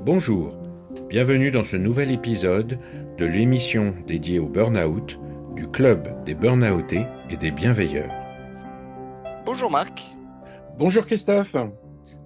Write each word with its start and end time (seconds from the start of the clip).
Bonjour, 0.00 0.52
bienvenue 1.08 1.50
dans 1.50 1.64
ce 1.64 1.76
nouvel 1.76 2.12
épisode 2.12 2.78
de 3.18 3.24
l'émission 3.24 3.94
dédiée 4.06 4.38
au 4.38 4.46
burn-out 4.46 5.18
du 5.54 5.68
Club 5.68 6.24
des 6.24 6.34
Burnoutés 6.34 7.06
et 7.28 7.36
des 7.36 7.50
Bienveilleurs. 7.50 8.12
Bonjour 9.44 9.70
Marc. 9.70 10.14
Bonjour 10.78 11.06
Christophe. 11.06 11.56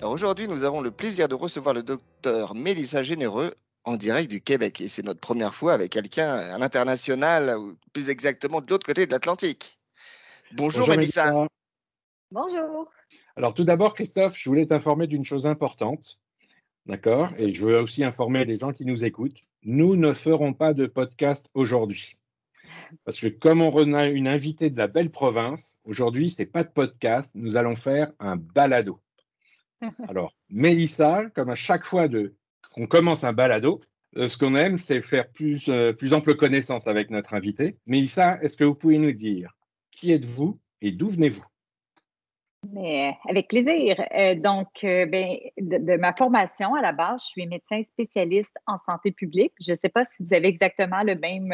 Aujourd'hui, 0.02 0.48
nous 0.48 0.64
avons 0.64 0.80
le 0.80 0.90
plaisir 0.90 1.29
de 1.29 1.34
recevoir 1.34 1.74
le 1.74 1.82
docteur 1.82 2.54
Mélissa 2.54 3.02
Généreux 3.02 3.54
en 3.84 3.96
direct 3.96 4.30
du 4.30 4.40
Québec. 4.40 4.80
Et 4.80 4.88
c'est 4.88 5.04
notre 5.04 5.20
première 5.20 5.54
fois 5.54 5.72
avec 5.72 5.92
quelqu'un 5.92 6.34
à 6.34 6.58
l'international, 6.58 7.56
ou 7.58 7.77
plus 7.92 8.11
exactement 8.11 8.61
de 8.61 8.66
l'autre 8.68 8.86
côté 8.86 9.06
de 9.06 9.12
l'Atlantique. 9.12 9.79
Bonjour, 10.52 10.88
Mélissa. 10.88 11.46
Bonjour. 12.30 12.90
Alors 13.37 13.55
tout 13.55 13.65
d'abord, 13.65 13.95
Christophe, 13.95 14.34
je 14.37 14.48
voulais 14.48 14.66
t'informer 14.66 15.07
d'une 15.07 15.25
chose 15.25 15.47
importante. 15.47 16.21
D'accord? 16.87 17.30
Et 17.38 17.55
je 17.55 17.65
veux 17.65 17.79
aussi 17.79 18.05
informer 18.05 18.45
les 18.45 18.57
gens 18.57 18.73
qui 18.73 18.84
nous 18.84 19.05
écoutent. 19.05 19.43
Nous 19.62 19.97
ne 19.97 20.12
ferons 20.12 20.55
pas 20.55 20.75
de 20.75 20.87
podcast 20.87 21.48
aujourd'hui. 21.55 22.16
Parce 23.05 23.21
que 23.21 23.29
comme 23.29 23.62
on 23.62 23.95
a 23.95 24.07
une 24.07 24.29
invitée 24.29 24.71
de 24.71 24.79
la 24.79 24.87
belle 24.87 25.11
province, 25.11 25.80
aujourd'hui, 25.85 26.30
ce 26.30 26.43
n'est 26.43 26.47
pas 26.47 26.65
de 26.65 26.71
podcast, 26.71 27.33
nous 27.35 27.57
allons 27.57 27.77
faire 27.77 28.12
un 28.19 28.37
balado. 28.37 29.01
Alors, 30.09 30.35
Mélissa, 30.49 31.24
comme 31.35 31.51
à 31.51 31.55
chaque 31.55 31.85
fois 31.85 32.09
qu'on 32.73 32.87
commence 32.87 33.24
un 33.24 33.33
balado, 33.33 33.80
euh, 34.16 34.29
ce 34.29 34.37
qu'on 34.38 34.57
aime, 34.57 34.79
c'est 34.79 35.02
faire 35.02 35.29
plus, 35.30 35.69
euh, 35.69 35.93
plus 35.93 36.15
ample 36.15 36.35
connaissance 36.35 36.87
avec 36.87 37.10
notre 37.10 37.35
invité. 37.35 37.77
Mélissa, 37.87 38.38
est-ce 38.43 38.57
que 38.57 38.65
vous 38.65 38.74
pouvez 38.74 38.99
nous 38.99 39.12
dire 39.12 39.57
qui 39.91 40.12
êtes-vous 40.12 40.59
et 40.80 40.93
d'où 40.93 41.10
venez-vous? 41.10 41.45
Mais 42.73 43.16
avec 43.28 43.48
plaisir. 43.48 43.96
Euh, 44.14 44.34
donc, 44.34 44.68
ben, 44.82 45.38
de, 45.59 45.96
ma 45.96 46.12
formation 46.12 46.74
à 46.74 46.82
la 46.82 46.93
base, 46.93 47.23
je 47.23 47.29
suis 47.29 47.46
médecin 47.46 47.82
spécialiste 47.82 48.54
en 48.66 48.76
santé 48.76 49.12
publique. 49.12 49.54
Je 49.60 49.73
ne 49.73 49.76
sais 49.76 49.88
pas 49.88 50.04
si 50.04 50.23
vous 50.23 50.35
avez 50.35 50.48
exactement 50.48 51.02
le 51.02 51.15
même 51.15 51.52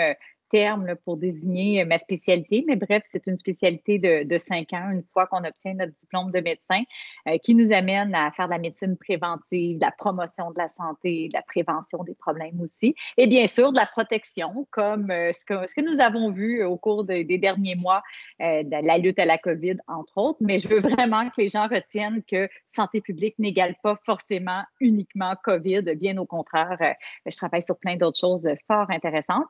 terme 0.50 0.94
pour 1.04 1.16
désigner 1.16 1.82
euh, 1.82 1.86
ma 1.86 1.98
spécialité, 1.98 2.64
mais 2.66 2.76
bref, 2.76 3.02
c'est 3.08 3.26
une 3.26 3.36
spécialité 3.36 3.98
de, 3.98 4.38
cinq 4.38 4.72
ans, 4.72 4.90
une 4.92 5.02
fois 5.02 5.26
qu'on 5.26 5.44
obtient 5.44 5.74
notre 5.74 5.94
diplôme 5.94 6.30
de 6.30 6.40
médecin, 6.40 6.82
euh, 7.28 7.38
qui 7.38 7.54
nous 7.54 7.72
amène 7.72 8.14
à 8.14 8.30
faire 8.32 8.46
de 8.46 8.52
la 8.52 8.58
médecine 8.58 8.96
préventive, 8.96 9.78
de 9.78 9.84
la 9.84 9.90
promotion 9.90 10.50
de 10.50 10.58
la 10.58 10.68
santé, 10.68 11.28
de 11.28 11.34
la 11.34 11.42
prévention 11.42 12.02
des 12.04 12.14
problèmes 12.14 12.60
aussi, 12.60 12.94
et 13.16 13.26
bien 13.26 13.46
sûr 13.46 13.72
de 13.72 13.78
la 13.78 13.86
protection, 13.86 14.66
comme 14.70 15.10
euh, 15.10 15.32
ce, 15.32 15.44
que, 15.44 15.80
nous 15.80 16.00
avons 16.00 16.30
vu 16.30 16.64
au 16.64 16.76
cours 16.76 17.04
des 17.04 17.24
derniers 17.38 17.74
mois 17.74 18.02
de 18.40 18.86
la 18.86 18.98
lutte 18.98 19.18
à 19.18 19.24
la 19.24 19.38
COVID, 19.38 19.76
entre 19.86 20.18
autres. 20.18 20.38
Mais 20.40 20.58
je 20.58 20.68
veux 20.68 20.80
vraiment 20.80 21.28
que 21.28 21.40
les 21.40 21.48
gens 21.48 21.68
retiennent 21.68 22.22
que 22.24 22.48
santé 22.66 23.00
publique 23.00 23.38
n'égale 23.38 23.76
pas 23.82 23.98
forcément 24.04 24.62
uniquement 24.80 25.34
COVID, 25.44 25.82
bien 25.96 26.16
au 26.18 26.26
contraire, 26.26 26.78
je 27.24 27.36
travaille 27.36 27.62
sur 27.62 27.76
plein 27.78 27.96
d'autres 27.96 28.18
choses 28.18 28.48
fort 28.66 28.90
intéressantes. 28.90 29.46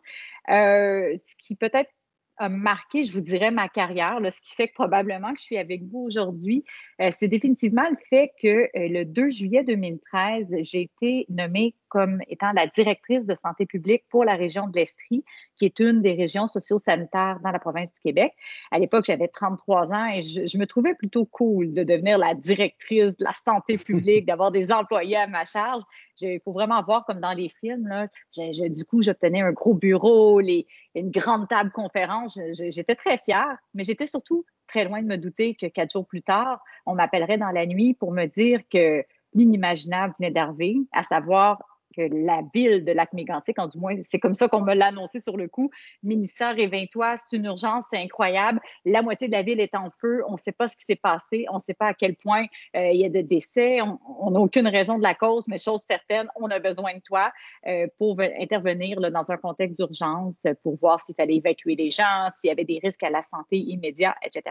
Euh, 0.50 1.16
ce 1.16 1.34
qui 1.38 1.56
peut-être 1.56 1.90
a 2.38 2.48
marqué, 2.48 3.04
je 3.04 3.12
vous 3.12 3.20
dirais, 3.20 3.50
ma 3.50 3.68
carrière, 3.68 4.18
ce 4.30 4.40
qui 4.40 4.54
fait 4.54 4.68
que 4.68 4.74
probablement 4.74 5.32
que 5.32 5.38
je 5.38 5.44
suis 5.44 5.56
avec 5.56 5.82
vous 5.84 6.00
aujourd'hui, 6.00 6.64
euh, 7.00 7.10
c'est 7.16 7.28
définitivement 7.28 7.88
le 7.88 7.96
fait 8.10 8.30
que 8.40 8.48
euh, 8.48 8.68
le 8.74 9.04
2 9.04 9.30
juillet 9.30 9.64
2013, 9.64 10.46
j'ai 10.60 10.82
été 10.82 11.26
nommée 11.28 11.74
comme 11.96 12.20
étant 12.28 12.52
la 12.52 12.66
directrice 12.66 13.24
de 13.24 13.34
santé 13.34 13.64
publique 13.64 14.04
pour 14.10 14.22
la 14.22 14.34
région 14.34 14.68
de 14.68 14.76
l'Estrie, 14.76 15.24
qui 15.56 15.64
est 15.64 15.80
une 15.80 16.02
des 16.02 16.12
régions 16.12 16.46
socio-sanitaires 16.46 17.40
dans 17.42 17.50
la 17.52 17.58
province 17.58 17.88
du 17.94 18.00
Québec. 18.02 18.34
À 18.70 18.78
l'époque, 18.78 19.06
j'avais 19.06 19.28
33 19.28 19.94
ans 19.94 20.06
et 20.12 20.22
je, 20.22 20.58
me 20.58 20.66
trouvais 20.66 20.94
plutôt 20.94 21.24
cool 21.24 21.72
de 21.72 21.84
devenir 21.84 22.18
la 22.18 22.34
directrice 22.34 23.16
de 23.16 23.24
la 23.24 23.32
santé 23.32 23.78
publique, 23.86 24.26
d'avoir 24.26 24.50
des 24.50 24.70
employés 24.70 25.16
à 25.16 25.26
ma 25.26 25.46
charge. 25.46 25.80
Il 26.20 26.38
faut 26.44 26.52
vraiment 26.52 26.82
voir 26.82 27.06
comme 27.06 27.20
dans 27.20 27.32
les 27.32 27.48
films. 27.48 27.88
Là, 27.88 28.08
du 28.36 28.84
coup, 28.84 29.00
j'obtenais 29.00 29.40
un 29.40 29.52
gros 29.52 29.72
bureau, 29.72 30.40
les, 30.40 30.66
une 30.94 31.10
grande 31.10 31.48
table 31.48 31.70
conférence. 31.70 32.38
J'étais 32.52 32.94
très 32.94 33.16
fière, 33.16 33.56
mais 33.72 33.84
j'étais 33.84 34.06
surtout 34.06 34.44
très 34.68 34.84
loin 34.84 35.00
de 35.00 35.06
me 35.06 35.16
douter 35.16 35.54
que 35.54 35.64
quatre 35.64 35.92
jours 35.92 36.06
plus 36.06 36.20
tard, 36.20 36.62
on 36.84 36.94
m'appellerait 36.94 37.38
dans 37.38 37.52
la 37.52 37.64
nuit 37.64 37.94
pour 37.94 38.12
me 38.12 38.26
dire 38.26 38.60
que 38.70 39.02
l'inimaginable 39.32 40.14
venait 40.18 40.30
d'arriver, 40.30 40.76
à 40.92 41.02
savoir 41.02 41.62
la 41.96 42.42
ville 42.54 42.84
de 42.84 42.92
Lac-Mégantic, 42.92 43.58
en 43.58 43.68
du 43.68 43.78
moins, 43.78 43.94
c'est 44.02 44.18
comme 44.18 44.34
ça 44.34 44.48
qu'on 44.48 44.62
me 44.62 44.74
l'a 44.74 44.86
annoncé 44.86 45.20
sur 45.20 45.36
le 45.36 45.48
coup. 45.48 45.70
Ministère, 46.02 46.54
réveille-toi, 46.54 47.16
c'est 47.16 47.36
une 47.36 47.44
urgence, 47.46 47.86
c'est 47.90 47.98
incroyable. 47.98 48.60
La 48.84 49.02
moitié 49.02 49.28
de 49.28 49.32
la 49.32 49.42
ville 49.42 49.60
est 49.60 49.74
en 49.74 49.90
feu. 49.90 50.22
On 50.28 50.32
ne 50.32 50.36
sait 50.36 50.52
pas 50.52 50.68
ce 50.68 50.76
qui 50.76 50.84
s'est 50.84 50.96
passé. 50.96 51.46
On 51.50 51.56
ne 51.56 51.60
sait 51.60 51.74
pas 51.74 51.86
à 51.86 51.94
quel 51.94 52.16
point 52.16 52.44
euh, 52.76 52.90
il 52.92 53.00
y 53.00 53.04
a 53.04 53.08
de 53.08 53.20
décès. 53.20 53.80
On 53.82 54.30
n'a 54.30 54.40
aucune 54.40 54.68
raison 54.68 54.98
de 54.98 55.02
la 55.02 55.14
cause, 55.14 55.44
mais 55.48 55.58
chose 55.58 55.80
certaine, 55.86 56.28
on 56.36 56.50
a 56.50 56.58
besoin 56.58 56.94
de 56.94 57.00
toi 57.00 57.32
euh, 57.66 57.86
pour 57.98 58.20
intervenir 58.20 59.00
dans 59.00 59.30
un 59.30 59.36
contexte 59.36 59.76
d'urgence, 59.76 60.40
pour 60.62 60.74
voir 60.76 61.00
s'il 61.00 61.14
fallait 61.14 61.36
évacuer 61.36 61.76
les 61.76 61.90
gens, 61.90 62.28
s'il 62.38 62.48
y 62.48 62.50
avait 62.50 62.64
des 62.64 62.80
risques 62.82 63.02
à 63.02 63.10
la 63.10 63.22
santé 63.22 63.58
immédiat, 63.58 64.14
etc. 64.22 64.42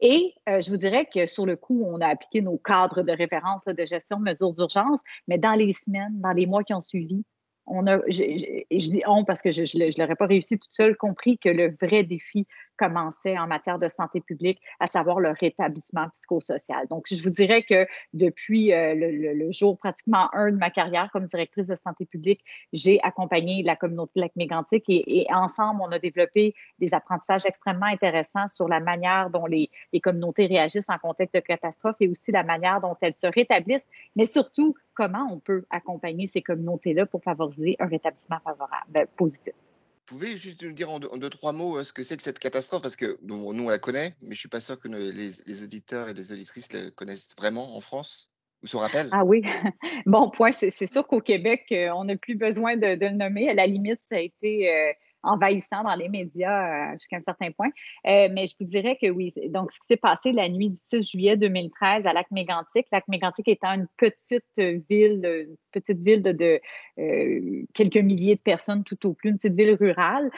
Et 0.00 0.34
euh, 0.48 0.60
je 0.60 0.70
vous 0.70 0.76
dirais 0.76 1.06
que 1.12 1.26
sur 1.26 1.44
le 1.44 1.56
coup, 1.56 1.82
on 1.84 2.00
a 2.00 2.06
appliqué 2.06 2.40
nos 2.40 2.58
cadres 2.58 3.02
de 3.02 3.12
référence 3.12 3.64
de 3.64 3.84
gestion 3.84 4.18
de 4.18 4.24
mesures 4.24 4.52
d'urgence, 4.52 5.00
mais 5.26 5.38
dans 5.38 5.54
les 5.54 5.72
semaines, 5.72 6.20
dans 6.20 6.32
les 6.32 6.46
mois 6.46 6.62
qui 6.62 6.74
ont 6.74 6.80
suivi, 6.80 7.24
on 7.66 7.86
a, 7.86 7.98
je, 8.08 8.90
dis 8.90 9.02
on 9.06 9.24
parce 9.24 9.42
que 9.42 9.50
je 9.50 9.62
ne 9.62 10.00
l'aurais 10.00 10.16
pas 10.16 10.26
réussi 10.26 10.58
toute 10.58 10.72
seule, 10.72 10.96
compris 10.96 11.38
que 11.38 11.48
le 11.48 11.76
vrai 11.80 12.02
défi 12.02 12.46
commençait 12.78 13.36
en 13.38 13.46
matière 13.46 13.78
de 13.78 13.88
santé 13.88 14.20
publique, 14.20 14.60
à 14.80 14.86
savoir 14.86 15.20
le 15.20 15.30
rétablissement 15.30 16.08
psychosocial. 16.10 16.86
Donc, 16.88 17.06
je 17.10 17.22
vous 17.22 17.30
dirais 17.30 17.62
que 17.62 17.86
depuis 18.14 18.72
euh, 18.72 18.94
le, 18.94 19.50
jour 19.50 19.76
pratiquement 19.76 20.28
un 20.34 20.52
de 20.52 20.56
ma 20.56 20.70
carrière 20.70 21.10
comme 21.12 21.26
directrice 21.26 21.66
de 21.66 21.74
santé 21.74 22.06
publique, 22.06 22.40
j'ai 22.72 23.00
accompagné 23.02 23.62
la 23.62 23.76
communauté 23.76 24.12
de 24.16 24.20
lac 24.22 24.36
mégantic 24.36 24.84
et, 24.88 25.26
ensemble, 25.30 25.80
on 25.82 25.90
a 25.90 25.98
développé 25.98 26.54
des 26.78 26.94
apprentissages 26.94 27.46
extrêmement 27.46 27.86
intéressants 27.86 28.48
sur 28.48 28.68
la 28.68 28.80
manière 28.80 29.30
dont 29.30 29.46
les, 29.46 29.70
les 29.92 30.00
communautés 30.00 30.46
réagissent 30.46 30.90
en 30.90 30.98
contexte 30.98 31.34
de 31.34 31.40
catastrophe 31.40 31.96
et 32.00 32.08
aussi 32.08 32.30
la 32.30 32.44
manière 32.44 32.80
dont 32.80 32.96
elles 33.00 33.12
se 33.12 33.26
rétablissent, 33.26 33.86
mais 34.16 34.26
surtout 34.26 34.74
comment 34.94 35.26
on 35.30 35.38
peut 35.38 35.64
accompagner 35.70 36.26
ces 36.26 36.42
communautés-là 36.42 37.06
pour 37.06 37.22
favoriser 37.22 37.76
un 37.78 37.86
rétablissement 37.86 38.38
favorable, 38.40 39.08
positif 39.16 39.54
pouvez 40.08 40.36
juste 40.36 40.62
nous 40.62 40.72
dire 40.72 40.90
en 40.90 40.98
deux, 40.98 41.30
trois 41.30 41.52
mots 41.52 41.78
euh, 41.78 41.84
ce 41.84 41.92
que 41.92 42.02
c'est 42.02 42.16
que 42.16 42.22
cette 42.22 42.38
catastrophe? 42.38 42.82
Parce 42.82 42.96
que 42.96 43.18
nous, 43.22 43.34
on 43.36 43.68
la 43.68 43.78
connaît, 43.78 44.14
mais 44.22 44.28
je 44.28 44.30
ne 44.30 44.34
suis 44.36 44.48
pas 44.48 44.60
sûr 44.60 44.78
que 44.78 44.88
les, 44.88 45.62
auditeurs 45.62 46.08
et 46.08 46.14
les 46.14 46.32
auditrices 46.32 46.72
la 46.72 46.90
connaissent 46.90 47.28
vraiment 47.36 47.76
en 47.76 47.80
France 47.80 48.30
ou 48.62 48.66
se 48.66 48.76
rappellent. 48.76 49.10
Ah 49.12 49.24
oui, 49.24 49.42
bon 50.06 50.30
point. 50.30 50.52
C'est 50.52 50.86
sûr 50.86 51.06
qu'au 51.06 51.20
Québec, 51.20 51.66
euh, 51.72 51.90
on 51.94 52.04
n'a 52.04 52.16
plus 52.16 52.34
besoin 52.34 52.76
de, 52.76 52.86
le 52.86 53.16
nommer. 53.16 53.50
À 53.50 53.54
la 53.54 53.66
limite, 53.66 54.00
ça 54.00 54.16
a 54.16 54.20
été 54.20 54.72
euh, 54.72 54.92
envahissant 55.22 55.82
dans 55.82 55.94
les 55.94 56.08
médias 56.08 56.92
jusqu'à 56.92 57.16
un 57.16 57.20
certain 57.20 57.50
point. 57.50 57.70
mais 58.04 58.46
je 58.46 58.54
vous 58.58 58.66
dirais 58.66 58.96
que 59.00 59.08
oui. 59.10 59.32
Donc, 59.48 59.72
ce 59.72 59.80
qui 59.80 59.86
s'est 59.86 59.96
passé 59.96 60.32
la 60.32 60.48
nuit 60.48 60.70
du 60.70 60.76
6 60.76 61.10
juillet 61.10 61.36
2013 61.36 62.06
à 62.06 62.12
Lac-Mégantic, 62.12 62.86
Lac-Mégantic 62.92 63.48
étant 63.48 63.72
une 63.72 63.88
petite 63.96 64.44
ville, 64.88 65.46
une 65.48 65.56
petite 65.72 65.98
ville 65.98 66.22
de, 66.22 66.60
quelques 67.74 67.96
milliers 67.96 68.36
de 68.36 68.40
personnes 68.40 68.84
tout 68.84 69.06
au 69.06 69.14
plus, 69.14 69.30
une 69.30 69.36
petite 69.36 69.54
ville 69.54 69.74
rurale. 69.74 70.30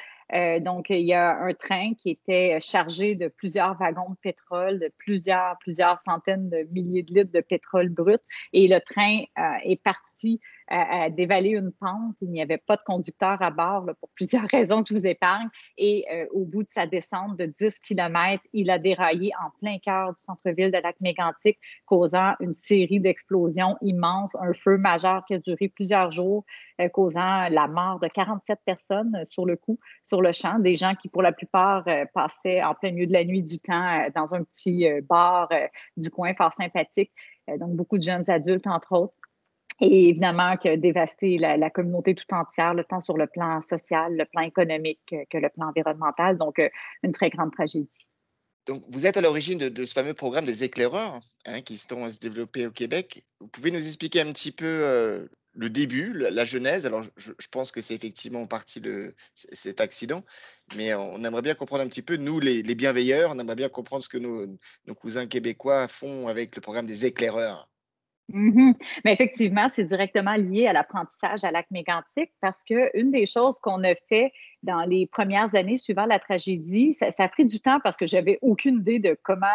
donc, 0.60 0.90
il 0.90 1.06
y 1.06 1.14
a 1.14 1.36
un 1.36 1.52
train 1.54 1.92
qui 1.94 2.10
était 2.10 2.58
chargé 2.60 3.14
de 3.14 3.28
plusieurs 3.28 3.76
wagons 3.78 4.10
de 4.10 4.16
pétrole, 4.22 4.78
de 4.78 4.90
plusieurs, 4.98 5.56
plusieurs 5.60 5.98
centaines 5.98 6.48
de 6.48 6.66
milliers 6.72 7.02
de 7.02 7.14
litres 7.14 7.32
de 7.32 7.40
pétrole 7.40 7.88
brut. 7.88 8.20
Et 8.52 8.68
le 8.68 8.80
train 8.80 9.24
est 9.64 9.82
parti 9.82 10.40
à, 10.70 11.10
dévaler 11.10 11.50
une 11.50 11.72
pente. 11.72 12.20
Il 12.22 12.30
n'y 12.30 12.40
avait 12.40 12.58
pas 12.58 12.76
de 12.76 12.82
conducteur 12.82 13.42
à 13.42 13.50
bord 13.50 13.86
pour 13.98 14.08
plusieurs 14.14 14.44
raisons 14.50 14.82
que 14.82 14.94
je 14.94 15.00
vous 15.00 15.06
épargne. 15.06 15.48
Et 15.76 16.06
euh, 16.12 16.26
au 16.32 16.44
bout 16.44 16.62
de 16.62 16.68
sa 16.68 16.86
descente 16.86 17.36
de 17.36 17.46
10 17.46 17.78
km, 17.80 18.42
il 18.52 18.70
a 18.70 18.78
déraillé 18.78 19.32
en 19.44 19.50
plein 19.58 19.78
cœur 19.78 20.14
du 20.14 20.22
centre-ville 20.22 20.70
de 20.70 20.78
Lac-Mégantic, 20.78 21.58
causant 21.86 22.34
une 22.40 22.52
série 22.52 23.00
d'explosions 23.00 23.76
immenses, 23.82 24.36
un 24.36 24.54
feu 24.54 24.78
majeur 24.78 25.24
qui 25.26 25.34
a 25.34 25.38
duré 25.38 25.68
plusieurs 25.68 26.10
jours, 26.10 26.44
euh, 26.80 26.88
causant 26.88 27.48
la 27.48 27.66
mort 27.66 27.98
de 27.98 28.08
47 28.08 28.60
personnes 28.64 29.24
sur 29.26 29.46
le 29.46 29.56
coup, 29.56 29.78
sur 30.04 30.22
le 30.22 30.32
champ, 30.32 30.58
des 30.58 30.76
gens 30.76 30.94
qui, 30.94 31.08
pour 31.08 31.22
la 31.22 31.32
plupart, 31.32 31.82
euh, 31.88 32.04
passaient 32.14 32.62
en 32.62 32.74
plein 32.74 32.92
milieu 32.92 33.06
de 33.06 33.12
la 33.12 33.24
nuit 33.24 33.42
du 33.42 33.58
temps 33.58 34.06
dans 34.14 34.34
un 34.34 34.44
petit 34.44 34.86
bar 35.08 35.48
du 35.96 36.10
coin 36.10 36.34
fort 36.34 36.52
sympathique. 36.52 37.12
donc, 37.58 37.74
beaucoup 37.74 37.98
de 37.98 38.02
jeunes 38.02 38.28
adultes, 38.30 38.66
entre 38.66 38.92
autres 38.92 39.14
et 39.80 40.08
évidemment 40.08 40.56
qui 40.56 40.68
a 40.68 40.76
dévasté 40.76 41.38
la, 41.38 41.70
communauté 41.70 42.14
tout 42.14 42.34
entière, 42.34 42.74
le 42.74 42.84
tant 42.84 43.00
sur 43.00 43.16
le 43.16 43.26
plan 43.26 43.60
social, 43.60 44.16
le 44.16 44.24
plan 44.24 44.42
économique 44.42 45.14
que 45.30 45.38
le 45.38 45.48
plan 45.48 45.68
environnemental. 45.68 46.36
Donc, 46.38 46.58
euh, 46.58 46.68
une 47.02 47.12
très 47.12 47.30
grande 47.30 47.52
tragédie. 47.52 48.08
Donc, 48.66 48.84
vous 48.88 49.06
êtes 49.06 49.16
à 49.16 49.20
l'origine 49.20 49.58
de, 49.58 49.84
ce 49.84 49.92
fameux 49.92 50.14
programme 50.14 50.44
des 50.44 50.64
éclaireurs 50.64 51.20
hein, 51.46 51.62
qui 51.62 51.78
sont 51.78 52.04
à 52.04 52.10
se 52.10 52.18
développer 52.18 52.66
au 52.66 52.70
Québec. 52.70 53.26
Vous 53.40 53.48
pouvez 53.48 53.70
nous 53.70 53.84
expliquer 53.84 54.20
un 54.20 54.30
petit 54.32 54.52
peu 54.52 54.66
euh, 54.66 55.26
le 55.54 55.70
début, 55.70 56.12
la, 56.12 56.44
genèse? 56.44 56.84
Alors, 56.84 57.02
je, 57.16 57.32
pense 57.50 57.72
que 57.72 57.80
c'est 57.80 57.94
effectivement 57.94 58.42
en 58.42 58.46
partie 58.46 58.82
de 58.82 59.14
cet 59.34 59.80
accident, 59.80 60.22
mais 60.76 60.94
on 60.94 61.24
aimerait 61.24 61.42
bien 61.42 61.54
comprendre 61.54 61.82
un 61.82 61.88
petit 61.88 62.02
peu, 62.02 62.16
nous, 62.16 62.38
les, 62.38 62.62
bienveilleurs, 62.74 63.32
on 63.34 63.38
aimerait 63.38 63.56
bien 63.56 63.70
comprendre 63.70 64.04
ce 64.04 64.10
que 64.10 64.18
nos 64.18 64.94
cousins 64.94 65.26
québécois 65.26 65.88
font 65.88 66.28
avec 66.28 66.54
le 66.54 66.60
programme 66.60 66.86
des 66.86 67.06
éclaireurs. 67.06 67.69
Mhm. 68.32 68.74
Mais 69.04 69.14
effectivement, 69.14 69.68
c'est 69.68 69.84
directement 69.84 70.34
lié 70.34 70.66
à 70.66 70.72
l'apprentissage 70.72 71.44
à 71.44 71.50
lac 71.50 71.66
mégantic 71.70 72.30
parce 72.40 72.64
qu'une 72.64 73.10
des 73.10 73.26
choses 73.26 73.58
qu'on 73.58 73.82
a 73.84 73.94
fait 74.08 74.32
dans 74.62 74.82
les 74.82 75.06
premières 75.06 75.54
années 75.54 75.76
suivant 75.76 76.06
la 76.06 76.18
tragédie, 76.18 76.92
ça, 76.92 77.10
ça 77.10 77.24
a 77.24 77.28
pris 77.28 77.44
du 77.44 77.60
temps 77.60 77.80
parce 77.82 77.96
que 77.96 78.06
j'avais 78.06 78.38
aucune 78.42 78.78
idée 78.78 78.98
de 78.98 79.16
comment 79.22 79.46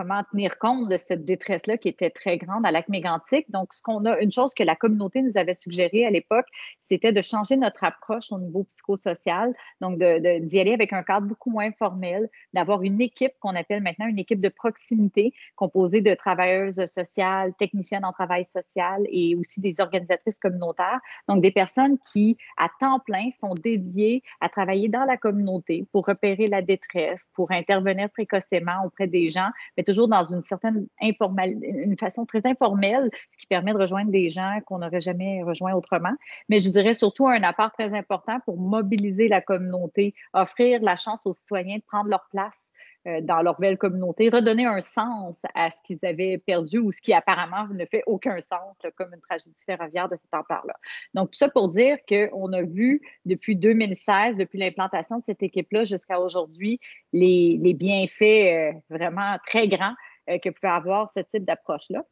comment 0.00 0.22
tenir 0.30 0.58
compte 0.58 0.88
de 0.88 0.96
cette 0.96 1.26
détresse-là 1.26 1.76
qui 1.76 1.88
était 1.88 2.08
très 2.08 2.38
grande 2.38 2.64
à 2.64 2.70
lac 2.70 2.88
mégantic. 2.88 3.50
Donc, 3.50 3.74
ce 3.74 3.82
qu'on 3.82 4.06
a, 4.06 4.18
une 4.20 4.32
chose 4.32 4.54
que 4.54 4.62
la 4.62 4.74
communauté 4.74 5.20
nous 5.20 5.36
avait 5.36 5.52
suggéré 5.52 6.06
à 6.06 6.10
l'époque, 6.10 6.46
c'était 6.80 7.12
de 7.12 7.20
changer 7.20 7.58
notre 7.58 7.84
approche 7.84 8.32
au 8.32 8.38
niveau 8.38 8.64
psychosocial, 8.64 9.54
donc 9.82 9.98
de, 9.98 10.38
d'y 10.38 10.58
aller 10.58 10.72
avec 10.72 10.94
un 10.94 11.02
cadre 11.02 11.26
beaucoup 11.26 11.50
moins 11.50 11.70
formel, 11.72 12.30
d'avoir 12.54 12.82
une 12.82 13.02
équipe 13.02 13.32
qu'on 13.40 13.54
appelle 13.54 13.82
maintenant 13.82 14.06
une 14.06 14.18
équipe 14.18 14.40
de 14.40 14.48
proximité, 14.48 15.34
composée 15.54 16.00
de 16.00 16.14
travailleuses 16.14 16.82
sociales, 16.86 17.52
techniciennes 17.58 18.06
en 18.06 18.12
travail 18.12 18.44
social 18.44 19.02
et 19.10 19.36
aussi 19.36 19.60
des 19.60 19.82
organisatrices 19.82 20.38
communautaires. 20.38 21.00
Donc, 21.28 21.42
des 21.42 21.52
personnes 21.52 21.98
qui, 22.10 22.38
à 22.56 22.70
temps 22.80 23.00
plein, 23.00 23.28
sont 23.38 23.52
dédiées 23.52 24.22
à 24.40 24.48
travailler 24.48 24.88
dans 24.88 25.04
la 25.04 25.18
communauté 25.18 25.84
pour 25.92 26.06
repérer 26.06 26.48
la 26.48 26.62
détresse, 26.62 27.28
pour 27.34 27.52
intervenir 27.52 28.08
précocement 28.08 28.86
auprès 28.86 29.06
des 29.06 29.28
gens, 29.28 29.50
mais 29.76 29.84
toujours 29.90 30.08
dans 30.08 30.24
une 30.24 30.42
certaine 30.42 30.86
une 31.00 31.98
façon 31.98 32.24
très 32.24 32.46
informelle, 32.46 33.10
ce 33.30 33.36
qui 33.36 33.46
permet 33.46 33.72
de 33.72 33.78
rejoindre 33.78 34.10
des 34.10 34.30
gens 34.30 34.60
qu'on 34.66 34.78
n'aurait 34.78 35.00
jamais 35.00 35.42
rejoints 35.42 35.74
autrement. 35.74 36.12
Mais 36.48 36.58
je 36.58 36.70
dirais 36.70 36.94
surtout 36.94 37.26
un 37.26 37.42
apport 37.42 37.72
très 37.72 37.92
important 37.92 38.38
pour 38.44 38.58
mobiliser 38.58 39.28
la 39.28 39.40
communauté, 39.40 40.14
offrir 40.32 40.80
la 40.82 40.96
chance 40.96 41.26
aux 41.26 41.32
citoyens 41.32 41.76
de 41.76 41.82
prendre 41.82 42.08
leur 42.08 42.26
place 42.30 42.72
dans 43.04 43.42
leur 43.42 43.58
belle 43.58 43.78
communauté, 43.78 44.28
redonner 44.28 44.66
un 44.66 44.80
sens 44.80 45.42
à 45.54 45.70
ce 45.70 45.82
qu'ils 45.82 45.98
avaient 46.04 46.38
perdu 46.38 46.78
ou 46.78 46.92
ce 46.92 47.00
qui 47.00 47.12
apparemment 47.14 47.66
ne 47.72 47.84
fait 47.86 48.02
aucun 48.06 48.40
sens, 48.40 48.78
comme 48.96 49.12
une 49.14 49.20
tragédie 49.20 49.62
ferroviaire 49.64 50.08
de 50.08 50.16
cette 50.20 50.34
ampleur-là. 50.34 50.74
Donc, 51.14 51.30
tout 51.30 51.38
ça 51.38 51.48
pour 51.48 51.68
dire 51.68 51.96
qu'on 52.08 52.52
a 52.52 52.62
vu 52.62 53.00
depuis 53.24 53.56
2016, 53.56 54.36
depuis 54.36 54.58
l'implantation 54.58 55.18
de 55.18 55.24
cette 55.24 55.42
équipe-là 55.42 55.84
jusqu'à 55.84 56.20
aujourd'hui, 56.20 56.80
les, 57.12 57.58
les, 57.60 57.74
bienfaits 57.74 58.22
euh, 58.22 58.72
vraiment 58.90 59.36
très 59.46 59.68
grands 59.68 59.94
euh, 60.28 60.38
que 60.38 60.50
pouvait 60.50 60.72
avoir 60.72 61.08
ce 61.10 61.20
type 61.20 61.44
d'approche-là. 61.44 62.04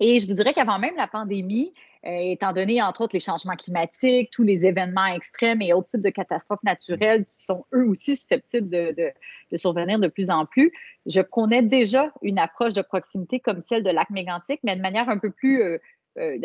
Et 0.00 0.20
je 0.20 0.26
vous 0.26 0.34
dirais 0.34 0.52
qu'avant 0.52 0.78
même 0.78 0.96
la 0.96 1.06
pandémie, 1.06 1.72
euh, 2.04 2.32
étant 2.32 2.52
donné, 2.52 2.82
entre 2.82 3.02
autres, 3.02 3.14
les 3.14 3.20
changements 3.20 3.54
climatiques, 3.54 4.30
tous 4.32 4.42
les 4.42 4.66
événements 4.66 5.06
extrêmes 5.06 5.62
et 5.62 5.72
autres 5.72 5.88
types 5.88 6.00
de 6.00 6.10
catastrophes 6.10 6.62
naturelles 6.64 7.24
qui 7.26 7.40
sont 7.40 7.64
eux 7.72 7.86
aussi 7.86 8.16
susceptibles 8.16 8.68
de, 8.68 9.12
survenir 9.56 10.00
de 10.00 10.08
plus 10.08 10.28
en 10.30 10.44
plus, 10.44 10.72
je 11.06 11.20
connais 11.20 11.62
déjà 11.62 12.12
une 12.22 12.40
approche 12.40 12.72
de 12.72 12.82
proximité 12.82 13.38
comme 13.38 13.60
celle 13.62 13.84
de 13.84 13.90
lac 13.90 14.10
mégantic, 14.10 14.58
mais 14.64 14.74
de 14.74 14.82
manière 14.82 15.08
un 15.08 15.18
peu 15.18 15.30
plus 15.30 15.62
euh, 15.62 15.78
euh, 16.18 16.36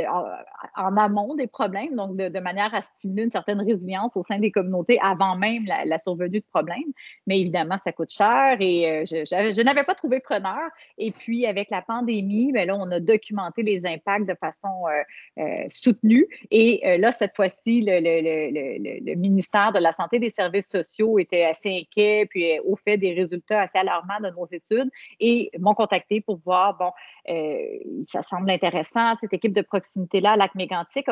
en, 0.78 0.96
amont 0.96 1.36
des 1.36 1.48
problèmes, 1.48 1.94
donc 1.94 2.16
de, 2.16 2.40
manière 2.40 2.74
à 2.74 2.82
stimuler 2.82 3.24
une 3.24 3.30
certaine 3.30 3.60
résilience 3.60 4.16
au 4.16 4.24
sein 4.24 4.40
des 4.40 4.50
communautés 4.50 4.98
avant 5.02 5.36
même 5.36 5.66
la, 5.66 6.00
survenue 6.00 6.40
de 6.40 6.46
problèmes. 6.50 6.94
Mais 7.26 7.42
évidemment, 7.42 7.78
ça 7.78 7.92
coûte 7.92 8.12
cher 8.12 8.56
et 8.62 8.90
euh, 8.90 9.06
je, 9.06 9.62
n'avais 9.64 9.84
pas 9.84 9.94
trouvé 9.94 10.22
preneur. 10.22 10.70
Et 10.98 11.12
puis, 11.12 11.46
avec 11.46 11.70
la 11.70 11.82
pandémie, 11.82 12.54
bien 12.54 12.64
là, 12.64 12.78
on 12.78 12.90
a 12.92 13.02
documenté 13.02 13.62
les 13.62 13.86
impacts 13.86 14.26
de 14.26 14.36
façon 14.36 14.86
euh, 15.38 15.44
soutenue. 15.68 16.26
Et 16.50 16.98
là, 16.98 17.12
cette 17.12 17.36
fois-ci, 17.36 17.82
le, 17.86 18.00
le, 18.00 19.16
ministère 19.16 19.74
de 19.74 19.80
la 19.80 19.92
Santé 19.92 20.16
et 20.16 20.20
des 20.20 20.30
Services 20.30 20.70
sociaux 20.70 21.20
était 21.20 21.44
assez 21.44 21.82
inquiet, 21.82 22.26
puis 22.30 22.58
au 22.66 22.78
fait 22.78 22.98
des 22.98 23.14
résultats 23.14 23.64
assez 23.64 23.78
alarmants 23.78 24.20
de 24.22 24.30
nos 24.30 24.48
études 24.52 24.90
et 25.20 25.52
m'ont 25.60 25.74
contacté 25.74 26.22
pour 26.22 26.38
voir, 26.38 26.78
bon, 26.78 26.92
ça 28.04 28.22
semble 28.22 28.50
intéressant, 28.50 29.16
cette 29.20 29.34
équipe 29.34 29.57
de 29.58 29.62
proximité-là, 29.62 30.36
Lac 30.36 30.56
Mégantic, 30.56 31.08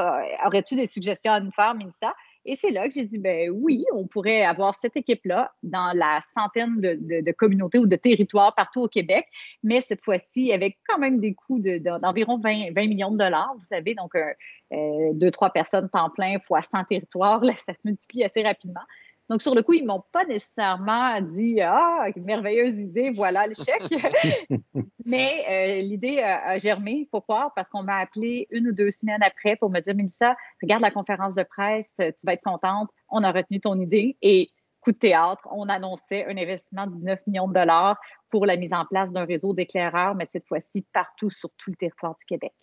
aurais-tu 0.45 0.75
des 0.75 0.85
suggestions 0.85 1.33
à 1.33 1.39
nous 1.39 1.51
faire, 1.51 1.73
Mélissa? 1.73 2.13
Et 2.45 2.55
c'est 2.55 2.69
là 2.69 2.87
que 2.87 2.93
j'ai 2.93 3.05
dit, 3.05 3.17
ben 3.17 3.49
oui, 3.49 3.85
on 3.91 4.05
pourrait 4.05 4.43
avoir 4.43 4.75
cette 4.75 4.95
équipe-là 4.95 5.51
dans 5.63 5.91
la 5.95 6.19
centaine 6.21 6.79
de, 6.79 7.31
communautés 7.31 7.79
ou 7.79 7.87
de 7.87 7.95
territoires 7.95 8.53
partout 8.53 8.81
au 8.81 8.87
Québec, 8.87 9.25
mais 9.63 9.81
cette 9.81 10.03
fois-ci 10.03 10.53
avec 10.53 10.77
quand 10.87 10.99
même 10.99 11.19
des 11.19 11.33
coûts 11.33 11.59
d'environ 11.59 12.37
20, 12.37 12.73
20, 12.75 12.87
millions 12.87 13.11
de 13.11 13.17
dollars, 13.17 13.51
vous 13.57 13.63
savez, 13.63 13.95
donc 13.95 14.13
euh, 14.15 14.31
euh, 14.73 15.13
deux, 15.13 15.31
trois 15.31 15.49
personnes 15.49 15.89
temps 15.89 16.11
plein 16.11 16.37
fois 16.39 16.61
100 16.61 16.83
territoires, 16.83 17.41
ça 17.57 17.73
se 17.73 17.81
multiplie 17.83 18.23
assez 18.23 18.43
rapidement. 18.43 18.81
Donc, 19.29 19.41
sur 19.41 19.55
le 19.55 19.63
coup, 19.63 19.73
ils 19.73 19.81
ne 19.81 19.87
m'ont 19.87 20.03
pas 20.11 20.25
nécessairement 20.25 21.19
dit 21.21 21.59
Ah, 21.61 22.05
merveilleuse 22.15 22.79
idée, 22.79 23.09
voilà 23.09 23.47
le 23.47 23.53
chèque. 23.53 23.89
Mais 25.05 25.43
euh, 25.49 25.81
l'idée 25.81 26.19
a, 26.19 26.57
germé, 26.57 26.91
il 26.91 27.07
faut 27.09 27.21
croire, 27.21 27.51
parce 27.55 27.69
qu'on 27.69 27.83
m'a 27.83 27.97
appelé 27.97 28.47
une 28.51 28.67
ou 28.67 28.71
deux 28.71 28.91
semaines 28.91 29.23
après 29.23 29.55
pour 29.55 29.69
me 29.69 29.79
dire 29.79 29.95
Mélissa, 29.95 30.35
regarde 30.61 30.81
la 30.81 30.91
conférence 30.91 31.35
de 31.35 31.43
presse, 31.43 31.95
tu 31.97 32.25
vas 32.25 32.33
être 32.33 32.43
contente, 32.43 32.89
on 33.09 33.23
a 33.23 33.31
retenu 33.31 33.59
ton 33.59 33.79
idée. 33.79 34.17
Et 34.21 34.51
coup 34.85 34.91
de 34.91 34.97
théâtre, 34.97 35.47
on 35.51 35.67
annonçait 35.67 36.25
un 36.25 36.37
investissement 36.37 36.85
de 36.85 36.93
19 36.93 37.25
millions 37.25 37.47
de 37.47 37.53
dollars 37.53 37.99
pour 38.29 38.45
la 38.45 38.55
mise 38.55 38.73
en 38.73 38.85
place 38.85 39.11
d'un 39.11 39.25
réseau 39.25 39.53
d'éclaireurs, 39.53 40.13
mais 40.13 40.25
cette 40.25 40.47
fois-ci 40.47 40.83
partout 40.93 41.31
sur 41.31 41.49
tout 41.57 41.71
le 41.71 41.75
territoire 41.75 42.15
du 42.15 42.25
Québec. 42.25 42.53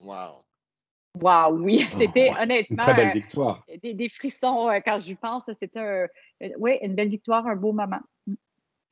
Wow! 0.00 0.42
Wow, 1.18 1.58
oui, 1.58 1.86
c'était 1.90 2.30
honnêtement. 2.40 2.76
Une 2.76 2.76
très 2.76 2.94
belle 2.94 3.12
victoire. 3.12 3.66
des, 3.82 4.08
frissons 4.08 4.68
euh, 4.68 4.80
quand 4.84 4.98
j'y 4.98 5.14
pense. 5.14 5.42
C'était 5.60 6.06
oui, 6.58 6.78
une 6.82 6.94
belle 6.94 7.08
victoire, 7.08 7.46
un 7.46 7.56
beau 7.56 7.72
moment. 7.72 8.00
Mm. 8.26 8.34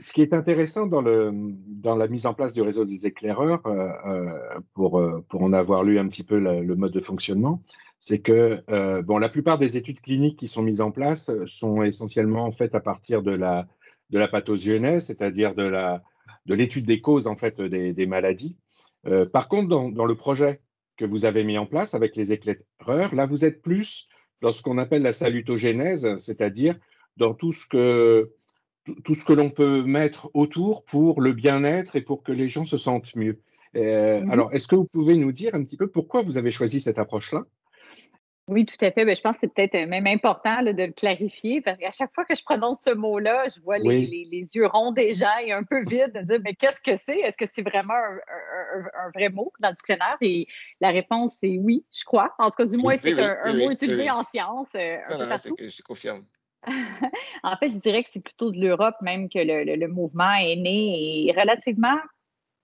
Ce 0.00 0.12
qui 0.12 0.22
est 0.22 0.32
intéressant 0.32 0.86
dans, 0.86 1.02
le, 1.02 1.32
dans 1.34 1.96
la 1.96 2.06
mise 2.06 2.26
en 2.26 2.34
place 2.34 2.54
du 2.54 2.62
réseau 2.62 2.84
des 2.84 3.04
éclaireurs, 3.06 3.66
euh, 3.66 3.90
euh, 4.06 4.38
pour, 4.72 5.02
pour 5.28 5.42
en 5.42 5.52
avoir 5.52 5.82
lu 5.82 5.98
un 5.98 6.06
petit 6.06 6.22
peu 6.22 6.38
le 6.38 6.76
mode 6.76 6.92
de 6.92 7.00
fonctionnement, 7.00 7.62
c'est 7.98 8.20
que 8.20 8.62
bon, 9.00 9.18
la 9.18 9.28
plupart 9.28 9.58
des 9.58 9.76
études 9.76 10.00
cliniques 10.00 10.38
qui 10.38 10.46
sont 10.46 10.62
mises 10.62 10.80
en 10.80 10.92
place 10.92 11.32
sont 11.46 11.82
essentiellement 11.82 12.48
faites 12.52 12.76
à 12.76 12.80
partir 12.80 13.22
de 13.24 13.32
la, 13.32 13.66
de 14.10 14.20
la 14.20 14.28
pathogénèse, 14.28 15.06
c'est-à-dire 15.06 15.56
de 15.56 16.00
l'étude 16.46 16.84
de 16.84 16.92
des 16.92 17.00
causes 17.00 17.26
en 17.26 17.34
fait, 17.34 17.60
des, 17.60 17.92
des 17.92 18.06
maladies. 18.06 18.56
par 19.32 19.48
contre, 19.48 19.66
dans, 19.66 19.88
dans 19.88 20.06
le 20.06 20.14
projet 20.14 20.60
que 20.98 21.04
vous 21.04 21.24
avez 21.24 21.44
mis 21.44 21.56
en 21.56 21.64
place 21.64 21.94
avec 21.94 22.16
les 22.16 22.32
éclaireurs. 22.32 23.14
Là, 23.14 23.26
vous 23.26 23.44
êtes 23.44 23.62
plus 23.62 24.08
dans 24.42 24.52
ce 24.52 24.62
qu'on 24.62 24.78
appelle 24.78 25.02
la 25.02 25.12
salutogénèse, 25.12 26.16
c'est-à-dire 26.16 26.78
dans 27.16 27.34
tout 27.34 27.52
ce 27.52 27.66
que 27.66 28.30
tout 29.04 29.14
ce 29.14 29.24
que 29.24 29.34
l'on 29.34 29.50
peut 29.50 29.82
mettre 29.82 30.30
autour 30.34 30.84
pour 30.84 31.20
le 31.20 31.32
bien-être 31.32 31.96
et 31.96 32.00
pour 32.00 32.22
que 32.22 32.32
les 32.32 32.48
gens 32.48 32.64
se 32.64 32.78
sentent 32.78 33.14
mieux. 33.16 33.38
Euh, 33.76 34.20
mhm. 34.20 34.30
Alors, 34.30 34.52
est-ce 34.54 34.66
que 34.66 34.76
vous 34.76 34.86
pouvez 34.86 35.16
nous 35.16 35.32
dire 35.32 35.54
un 35.54 35.62
petit 35.62 35.76
peu 35.76 35.88
pourquoi 35.88 36.22
vous 36.22 36.38
avez 36.38 36.50
choisi 36.50 36.80
cette 36.80 36.98
approche-là? 36.98 37.44
Oui, 38.48 38.64
tout 38.64 38.82
à 38.84 38.90
fait. 38.90 39.04
Ben, 39.04 39.14
je 39.14 39.20
pense 39.20 39.36
que 39.36 39.40
c'est 39.42 39.54
peut-être 39.54 39.88
même 39.88 40.06
important 40.06 40.62
de 40.62 40.70
le 40.70 40.92
clarifier 40.92 41.60
parce 41.60 41.78
qu'à 41.78 41.90
chaque 41.90 42.14
fois 42.14 42.24
que 42.24 42.34
je 42.34 42.42
prononce 42.42 42.80
ce 42.80 42.94
mot-là, 42.94 43.44
je 43.54 43.60
vois 43.60 43.78
les, 43.78 44.30
yeux 44.54 44.66
ronds 44.66 44.92
des 44.92 45.12
gens 45.12 45.36
et 45.44 45.52
un 45.52 45.62
peu 45.62 45.82
vides 45.82 46.12
de 46.14 46.22
dire 46.22 46.40
Mais 46.42 46.54
qu'est-ce 46.54 46.80
que 46.80 46.96
c'est? 46.96 47.18
Est-ce 47.18 47.36
que 47.36 47.46
c'est 47.46 47.62
vraiment 47.62 47.94
un, 47.94 49.10
vrai 49.14 49.28
mot 49.28 49.52
dans 49.60 49.68
le 49.68 49.74
dictionnaire? 49.74 50.16
Et 50.22 50.46
la 50.80 50.90
réponse, 50.90 51.36
c'est 51.40 51.58
oui, 51.58 51.84
je 51.92 52.04
crois. 52.04 52.34
En 52.38 52.50
tout 52.50 52.56
cas, 52.56 52.66
du 52.66 52.78
moins, 52.78 52.96
c'est 52.96 53.20
un, 53.20 53.54
mot 53.54 53.70
utilisé 53.70 54.10
en 54.10 54.22
science. 54.24 54.68
Euh, 54.74 54.96
je 55.58 55.82
confirme. 55.82 56.24
en 57.42 57.56
fait, 57.56 57.68
je 57.68 57.78
dirais 57.78 58.02
que 58.02 58.08
c'est 58.10 58.22
plutôt 58.22 58.50
de 58.50 58.58
l'Europe 58.58 58.96
même 59.02 59.28
que 59.28 59.38
le, 59.38 59.76
le, 59.76 59.88
mouvement 59.88 60.34
est 60.34 60.56
né 60.56 61.28
et 61.28 61.32
relativement 61.32 61.96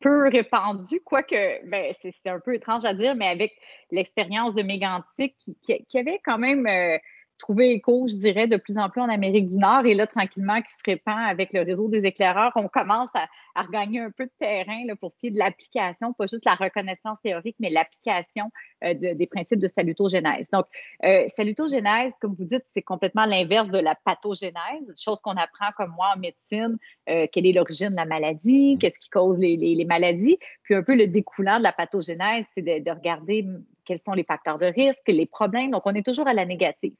peu 0.00 0.28
répandu, 0.28 1.00
quoique 1.04 1.66
ben, 1.68 1.92
c'est 1.92 2.28
un 2.28 2.40
peu 2.40 2.54
étrange 2.54 2.84
à 2.84 2.94
dire, 2.94 3.14
mais 3.14 3.26
avec 3.26 3.52
l'expérience 3.90 4.54
de 4.54 4.62
Mégantic 4.62 5.34
qui, 5.62 5.98
avait 5.98 6.20
quand 6.24 6.38
même 6.38 6.66
euh, 6.66 6.98
trouver 7.38 7.72
écho, 7.72 8.06
je 8.06 8.16
dirais, 8.16 8.46
de 8.46 8.56
plus 8.56 8.78
en 8.78 8.88
plus 8.90 9.00
en 9.00 9.08
Amérique 9.08 9.46
du 9.46 9.56
Nord. 9.56 9.86
Et 9.86 9.94
là, 9.94 10.06
tranquillement, 10.06 10.60
qui 10.62 10.72
se 10.72 10.82
répand 10.84 11.18
avec 11.28 11.52
le 11.52 11.62
réseau 11.62 11.88
des 11.88 12.04
éclaireurs, 12.04 12.52
on 12.56 12.68
commence 12.68 13.10
à, 13.14 13.26
regagner 13.62 14.00
un 14.00 14.10
peu 14.10 14.24
de 14.24 14.32
terrain 14.38 14.84
là, 14.86 14.96
pour 14.96 15.12
ce 15.12 15.18
qui 15.18 15.28
est 15.28 15.30
de 15.30 15.38
l'application, 15.38 16.12
pas 16.12 16.26
juste 16.26 16.44
la 16.44 16.54
reconnaissance 16.54 17.20
théorique, 17.22 17.56
mais 17.60 17.70
l'application 17.70 18.50
euh, 18.84 18.94
des 18.94 19.26
principes 19.26 19.60
de 19.60 19.68
salutogénèse. 19.68 20.50
Donc, 20.50 20.66
euh, 21.04 21.24
salutogénèse, 21.28 22.12
comme 22.20 22.34
vous 22.34 22.44
dites, 22.44 22.64
c'est 22.66 22.82
complètement 22.82 23.26
l'inverse 23.26 23.70
de 23.70 23.78
la 23.78 23.94
pathogénèse, 23.94 25.00
chose 25.00 25.20
qu'on 25.20 25.36
apprend 25.36 25.70
comme 25.76 25.92
moi 25.96 26.12
en 26.14 26.18
médecine, 26.18 26.76
euh, 27.08 27.26
quelle 27.32 27.46
est 27.46 27.52
l'origine 27.52 27.90
de 27.90 27.96
la 27.96 28.06
maladie, 28.06 28.76
qu'est-ce 28.80 28.98
qui 28.98 29.10
cause 29.10 29.38
les, 29.38 29.56
les, 29.56 29.84
maladies. 29.84 30.38
Puis 30.62 30.74
un 30.74 30.82
peu 30.82 30.94
le 30.94 31.06
découlant 31.06 31.58
de 31.58 31.62
la 31.62 31.72
pathogénèse, 31.72 32.46
c'est 32.54 32.62
de, 32.62 32.82
de 32.82 32.90
regarder 32.90 33.46
quels 33.84 33.98
sont 33.98 34.12
les 34.12 34.24
facteurs 34.24 34.58
de 34.58 34.66
risque, 34.66 35.02
les 35.08 35.26
problèmes. 35.26 35.70
Donc, 35.70 35.82
on 35.84 35.94
est 35.94 36.04
toujours 36.04 36.26
à 36.26 36.34
la 36.34 36.46
négative. 36.46 36.94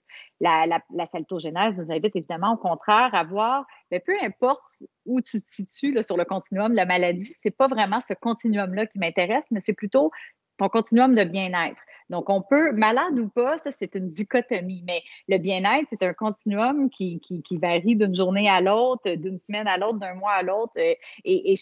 La, 0.45 0.67
la, 0.67 0.81
nous 0.91 1.91
invite 1.91 2.17
évidemment 2.17 2.53
au 2.53 2.57
contraire 2.59 3.15
à 3.15 3.25
voir, 3.25 3.65
mais 3.91 3.99
peu 3.99 4.13
importe 4.23 4.83
où 5.07 5.23
tu 5.23 5.41
te 5.41 5.49
situes 5.49 5.97
sur 6.03 6.19
le 6.19 6.27
continuum 6.27 6.69
de 6.69 6.77
la 6.77 6.85
maladie, 6.85 7.33
c'est 7.41 7.57
pas 7.57 7.67
vraiment 7.67 8.01
ce 8.03 8.13
continuum-là 8.13 8.85
qui 8.87 8.99
m'intéresse, 8.99 9.47
mais 9.51 9.61
c'est 9.63 9.73
plutôt 9.73 10.11
ton 10.59 10.69
continuum 10.69 11.15
de 11.15 11.25
bien-être. 11.25 11.81
Donc, 12.11 12.29
on 12.29 12.43
peut, 12.43 12.73
malade 12.73 13.19
ou 13.19 13.29
pas, 13.29 13.57
ça, 13.59 13.71
c'est 13.73 13.95
une 13.95 14.11
dichotomie. 14.11 14.85
Mais 14.87 15.03
le 15.29 15.39
bien-être, 15.39 15.87
c'est 15.89 16.03
un 16.03 16.13
continuum 16.13 16.91
qui, 16.91 17.21
qui, 17.21 17.57
varie 17.57 17.97
d'une 17.97 18.15
journée 18.15 18.49
à 18.49 18.61
l'autre, 18.61 19.15
d'une 19.15 19.39
semaine 19.39 19.67
à 19.67 19.79
l'autre, 19.79 19.99
d'un 19.99 20.15
mois 20.15 20.33
à 20.33 20.43
l'autre. 20.43 20.73
Euh, 20.77 20.95
et, 21.25 21.55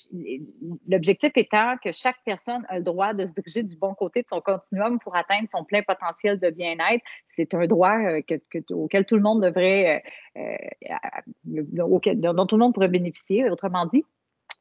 l'objectif 0.88 1.30
étant 1.37 1.76
que 1.82 1.92
chaque 1.92 2.18
personne 2.25 2.64
a 2.68 2.78
le 2.78 2.82
droit 2.82 3.14
de 3.14 3.25
se 3.25 3.32
diriger 3.32 3.62
du 3.62 3.76
bon 3.76 3.94
côté 3.94 4.22
de 4.22 4.28
son 4.28 4.40
continuum 4.40 4.99
pour 4.99 5.14
atteindre 5.16 5.49
son 5.49 5.64
plein 5.64 5.82
potentiel 5.82 6.40
de 6.40 6.50
bien-être. 6.50 7.04
C'est 7.28 7.54
un 7.54 7.66
droit 7.66 7.96
euh, 7.99 8.20
que, 8.22 8.34
auquel 8.72 9.06
tout 9.06 9.16
le 9.16 9.22
monde 9.22 9.42
devrait, 9.42 10.02
euh, 10.37 11.82
auquel, 11.82 12.20
dont 12.20 12.46
tout 12.46 12.56
le 12.56 12.64
monde 12.64 12.75
pourrait 12.75 12.88
bénéficier, 12.88 13.49
autrement 13.49 13.87
dit. 13.87 14.04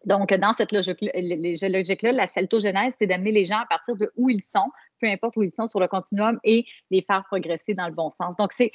Donc, 0.05 0.33
dans 0.33 0.53
cette 0.53 0.71
logique-là, 0.71 2.11
la 2.11 2.27
saltogenèse, 2.27 2.93
c'est 2.97 3.05
d'amener 3.05 3.31
les 3.31 3.45
gens 3.45 3.59
à 3.59 3.65
partir 3.67 3.95
de 3.95 4.11
où 4.15 4.29
ils 4.29 4.41
sont, 4.41 4.71
peu 5.01 5.07
importe 5.07 5.35
où 5.37 5.43
ils 5.43 5.51
sont 5.51 5.67
sur 5.67 5.79
le 5.79 5.87
continuum, 5.87 6.39
et 6.43 6.65
les 6.89 7.01
faire 7.01 7.23
progresser 7.25 7.73
dans 7.73 7.87
le 7.87 7.93
bon 7.93 8.09
sens. 8.09 8.35
Donc, 8.37 8.53
c'est 8.53 8.71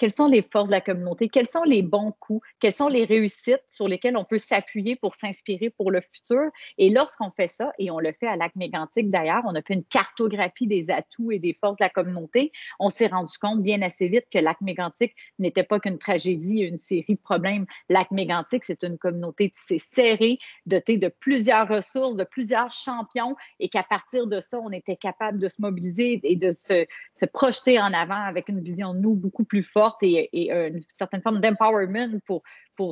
quelles 0.00 0.10
sont 0.10 0.28
les 0.28 0.40
forces 0.40 0.70
de 0.70 0.74
la 0.74 0.80
communauté, 0.80 1.28
quels 1.28 1.46
sont 1.46 1.62
les 1.62 1.82
bons 1.82 2.14
coups, 2.20 2.40
quelles 2.58 2.72
sont 2.72 2.88
les 2.88 3.04
réussites 3.04 3.60
sur 3.66 3.86
lesquelles 3.86 4.16
on 4.16 4.24
peut 4.24 4.38
s'appuyer 4.38 4.96
pour 4.96 5.14
s'inspirer 5.14 5.68
pour 5.68 5.90
le 5.90 6.00
futur. 6.00 6.50
Et 6.78 6.88
lorsqu'on 6.88 7.30
fait 7.30 7.48
ça, 7.48 7.70
et 7.78 7.90
on 7.90 7.98
le 7.98 8.14
fait 8.18 8.26
à 8.26 8.36
Lac 8.36 8.56
Mégantic 8.56 9.10
d'ailleurs, 9.10 9.42
on 9.46 9.54
a 9.54 9.60
fait 9.60 9.74
une 9.74 9.84
cartographie 9.84 10.66
des 10.66 10.90
atouts 10.90 11.32
et 11.32 11.38
des 11.38 11.52
forces 11.52 11.76
de 11.76 11.84
la 11.84 11.90
communauté, 11.90 12.50
on 12.78 12.88
s'est 12.88 13.08
rendu 13.08 13.36
compte 13.36 13.62
bien 13.62 13.82
assez 13.82 14.08
vite 14.08 14.24
que 14.32 14.38
Lac 14.38 14.62
Mégantic 14.62 15.14
n'était 15.38 15.64
pas 15.64 15.78
qu'une 15.78 15.98
tragédie, 15.98 16.60
une 16.60 16.78
série 16.78 17.16
de 17.16 17.20
problèmes. 17.20 17.66
Lac 17.90 18.10
Mégantic, 18.10 18.64
c'est 18.64 18.82
une 18.82 18.96
communauté 18.96 19.50
tissée 19.50 19.76
serrée, 19.76 20.38
dotée 20.64 20.96
de 20.96 21.08
plusieurs 21.08 21.68
ressources, 21.68 22.16
de 22.16 22.24
plusieurs 22.24 22.70
champions, 22.70 23.36
et 23.58 23.68
qu'à 23.68 23.82
partir 23.82 24.26
de 24.26 24.40
ça, 24.40 24.58
on 24.60 24.70
était 24.70 24.96
capable 24.96 25.38
de 25.38 25.48
se 25.48 25.60
mobiliser 25.60 26.20
et 26.22 26.36
de 26.36 26.52
se, 26.52 26.86
se 27.12 27.26
projeter 27.26 27.78
en 27.78 27.92
avant 27.92 28.24
avec 28.24 28.48
une 28.48 28.62
vision 28.62 28.94
de 28.94 29.00
nous 29.00 29.14
beaucoup 29.14 29.44
plus 29.44 29.62
forte 29.62 29.89
et, 30.02 30.50
une 30.50 30.82
certaine 30.88 31.22
forme 31.22 31.40
d'empowerment 31.40 32.20
pour, 32.26 32.42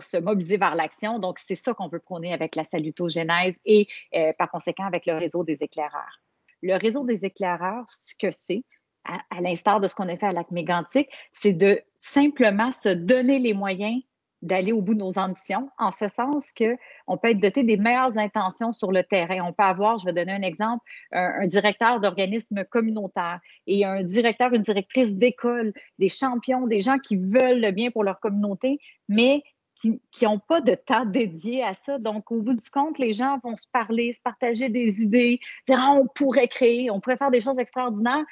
se 0.04 0.18
mobiliser 0.18 0.58
vers 0.58 0.74
l'action. 0.74 1.18
Donc, 1.18 1.38
c'est 1.38 1.54
ça 1.54 1.72
qu'on 1.72 1.88
veut 1.88 1.98
prôner 1.98 2.34
avec 2.34 2.56
la 2.56 2.64
salutogénèse 2.64 3.54
et 3.64 3.88
euh, 4.14 4.34
par 4.38 4.50
conséquent 4.50 4.84
avec 4.84 5.06
le 5.06 5.16
réseau 5.16 5.44
des 5.44 5.62
éclaireurs. 5.62 6.20
Le 6.62 6.74
réseau 6.76 7.04
des 7.04 7.24
éclaireurs, 7.24 7.84
ce 7.88 8.14
que 8.14 8.30
c'est, 8.30 8.64
à, 9.06 9.18
à 9.30 9.40
l'instar 9.40 9.80
de 9.80 9.86
ce 9.86 9.94
qu'on 9.94 10.08
a 10.10 10.16
fait 10.18 10.26
à 10.26 10.32
Lac 10.32 10.50
Mégantic, 10.50 11.08
c'est 11.32 11.54
de 11.54 11.80
simplement 11.98 12.70
se 12.70 12.90
donner 12.90 13.38
les 13.38 13.54
moyens 13.54 14.02
d'aller 14.42 14.72
au 14.72 14.80
bout 14.80 14.94
de 14.94 15.00
nos 15.00 15.18
ambitions, 15.18 15.70
en 15.78 15.90
ce 15.90 16.08
sens 16.08 16.52
qu'on 16.52 17.16
peut 17.16 17.30
être 17.30 17.40
doté 17.40 17.62
des 17.62 17.76
meilleures 17.76 18.16
intentions 18.18 18.72
sur 18.72 18.92
le 18.92 19.02
terrain. 19.02 19.40
On 19.44 19.52
peut 19.52 19.64
avoir, 19.64 19.98
je 19.98 20.04
vais 20.04 20.12
donner 20.12 20.32
un 20.32 20.42
exemple, 20.42 20.84
un, 21.12 21.46
directeur 21.46 22.00
d'organisme 22.00 22.64
communautaire 22.64 23.40
et 23.66 23.84
un 23.84 24.02
directeur, 24.02 24.52
une 24.52 24.62
directrice 24.62 25.14
d'école, 25.14 25.72
des 25.98 26.08
champions, 26.08 26.66
des 26.66 26.80
gens 26.80 26.98
qui 26.98 27.16
veulent 27.16 27.60
le 27.60 27.70
bien 27.70 27.90
pour 27.90 28.04
leur 28.04 28.20
communauté, 28.20 28.80
mais 29.08 29.42
qui 29.80 30.24
n'ont 30.24 30.40
pas 30.40 30.60
de 30.60 30.74
temps 30.74 31.04
dédié 31.04 31.62
à 31.62 31.72
ça. 31.72 31.98
Donc, 31.98 32.32
au 32.32 32.42
bout 32.42 32.54
du 32.54 32.70
compte, 32.70 32.98
les 32.98 33.12
gens 33.12 33.38
vont 33.44 33.56
se 33.56 33.66
parler, 33.70 34.12
se 34.12 34.20
partager 34.20 34.68
des 34.68 35.02
idées, 35.02 35.38
dire 35.68 35.78
ah, 35.80 35.92
on 35.92 36.06
pourrait 36.06 36.48
créer, 36.48 36.90
on 36.90 37.00
pourrait 37.00 37.16
faire 37.16 37.30
des 37.30 37.40
choses 37.40 37.60
extraordinaires, 37.60 38.24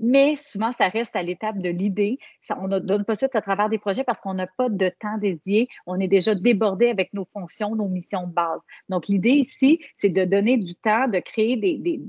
mais 0.00 0.36
souvent, 0.36 0.72
ça 0.72 0.88
reste 0.88 1.14
à 1.16 1.22
l'étape 1.22 1.58
de 1.58 1.68
l'idée. 1.68 2.18
On 2.58 2.68
ne 2.68 2.78
donne 2.78 3.04
pas 3.04 3.14
suite 3.14 3.34
à 3.36 3.40
travers 3.40 3.68
des 3.68 3.78
projets 3.78 4.04
parce 4.04 4.20
qu'on 4.20 4.34
n'a 4.34 4.46
pas 4.46 4.68
de 4.68 4.88
temps 4.88 5.18
dédié. 5.18 5.68
On 5.86 6.00
est 6.00 6.08
déjà 6.08 6.34
débordé 6.34 6.88
avec 6.88 7.12
nos 7.14 7.24
fonctions, 7.24 7.76
nos 7.76 7.88
missions 7.88 8.26
de 8.26 8.32
base. 8.32 8.60
Donc, 8.88 9.06
l'idée 9.06 9.30
ici, 9.30 9.80
c'est 9.96 10.08
de 10.08 10.24
donner 10.24 10.56
du 10.56 10.74
temps, 10.74 11.08
de 11.08 11.20
créer 11.20 11.56
des, 11.56 12.00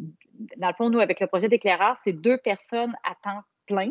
Dans 0.58 0.70
le 0.70 0.74
fond, 0.74 0.90
nous, 0.90 1.00
avec 1.00 1.20
le 1.20 1.28
projet 1.28 1.48
d'éclairage, 1.48 1.98
c'est 2.04 2.14
deux 2.14 2.38
personnes 2.38 2.96
à 3.04 3.16
temps 3.24 3.42
plein 3.68 3.90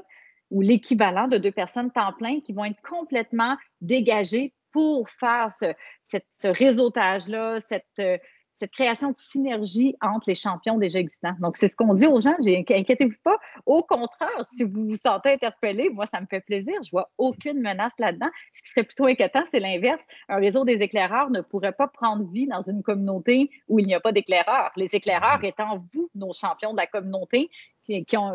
ou 0.51 0.61
l'équivalent 0.61 1.29
de 1.29 1.39
deux 1.39 1.53
personnes 1.53 1.91
temps 1.91 2.13
plein 2.13 2.41
qui 2.41 2.53
vont 2.53 2.65
être 2.65 2.83
complètement 2.83 3.57
dégagées 3.81 4.53
pour 4.73 5.09
faire 5.09 5.51
ce, 5.53 5.67
ce 6.03 6.49
réseautage-là, 6.49 7.61
cette, 7.61 7.87
euh, 8.01 8.19
cette 8.55 8.71
création 8.71 9.11
de 9.11 9.19
synergie 9.19 9.97
entre 10.01 10.29
les 10.29 10.35
champions 10.35 10.79
déjà 10.79 11.01
existants. 11.01 11.35
Donc, 11.41 11.57
c'est 11.57 11.69
ce 11.69 11.77
qu'on 11.77 11.93
dit 11.95 12.07
aux 12.07 12.21
gens. 12.21 12.35
Inquiétez-vous 12.39 13.17
pas. 13.23 13.37
Au 13.67 13.83
contraire, 13.83 14.47
si 14.55 14.65
vous 14.65 14.87
vous 14.87 14.97
sentez 14.97 15.33
interpellé, 15.33 15.91
moi, 15.91 16.07
ça 16.07 16.21
me 16.21 16.27
fait 16.27 16.41
plaisir. 16.41 16.75
Je 16.85 16.91
vois 16.91 17.11
aucune 17.19 17.61
menace 17.61 17.93
là-dedans. 17.99 18.29
Ce 18.53 18.63
qui 18.63 18.69
serait 18.69 18.85
plutôt 18.85 19.07
inquiétant, 19.07 19.43
c'est 19.51 19.61
l'inverse. 19.61 20.01
Un 20.29 20.37
réseau 20.37 20.65
des 20.65 20.83
éclaireurs 20.83 21.31
ne 21.31 21.41
pourrait 21.41 21.73
pas 21.73 21.89
prendre 21.89 22.31
vie 22.31 22.47
dans 22.47 22.61
une 22.61 22.83
communauté 22.83 23.51
où 23.69 23.81
il 23.81 23.87
n'y 23.87 23.95
a 23.95 24.01
pas 24.01 24.13
d'éclaireurs. 24.13 24.71
Les 24.77 24.95
éclaireurs 24.95 25.41
mm-hmm. 25.41 25.49
étant 25.49 25.85
vous, 25.93 26.09
nos 26.15 26.33
champions 26.33 26.73
de 26.73 26.79
la 26.79 26.87
communauté, 26.87 27.51
qui, 27.85 28.17
ont, 28.17 28.33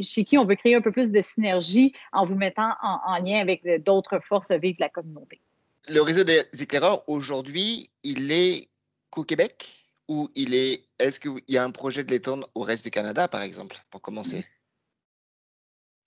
chez 0.00 0.24
qui 0.24 0.38
on 0.38 0.46
veut 0.46 0.54
créer 0.54 0.74
un 0.74 0.80
peu 0.80 0.92
plus 0.92 1.10
de 1.10 1.20
synergie 1.20 1.92
en 2.12 2.24
vous 2.24 2.36
mettant 2.36 2.70
en, 2.82 3.00
en 3.04 3.18
lien 3.18 3.38
avec 3.38 3.62
d'autres 3.84 4.18
forces 4.20 4.50
vives 4.52 4.76
de 4.76 4.82
la 4.82 4.88
communauté. 4.88 5.40
Le 5.88 6.00
réseau 6.00 6.24
des 6.24 6.42
éclaireurs, 6.60 7.02
aujourd'hui, 7.06 7.90
il 8.02 8.32
est 8.32 8.68
qu'au 9.10 9.24
Québec 9.24 9.66
ou 10.08 10.30
il 10.34 10.54
est 10.54 10.84
est-ce 10.98 11.20
qu'il 11.20 11.40
y 11.48 11.58
a 11.58 11.64
un 11.64 11.70
projet 11.70 12.02
de 12.02 12.10
l'étendre 12.10 12.48
au 12.54 12.62
reste 12.62 12.84
du 12.84 12.90
Canada, 12.90 13.28
par 13.28 13.42
exemple, 13.42 13.76
pour 13.90 14.00
commencer? 14.00 14.44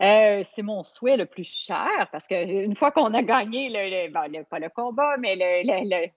Euh, 0.01 0.41
c'est 0.43 0.63
mon 0.63 0.83
souhait 0.83 1.15
le 1.15 1.27
plus 1.27 1.43
cher 1.43 2.07
parce 2.11 2.25
qu'une 2.25 2.75
fois 2.75 2.89
qu'on 2.89 3.13
a 3.13 3.21
gagné, 3.21 3.69
le, 3.69 4.43
pas 4.43 4.57
le 4.57 4.69
combat, 4.69 5.15
mais 5.17 5.37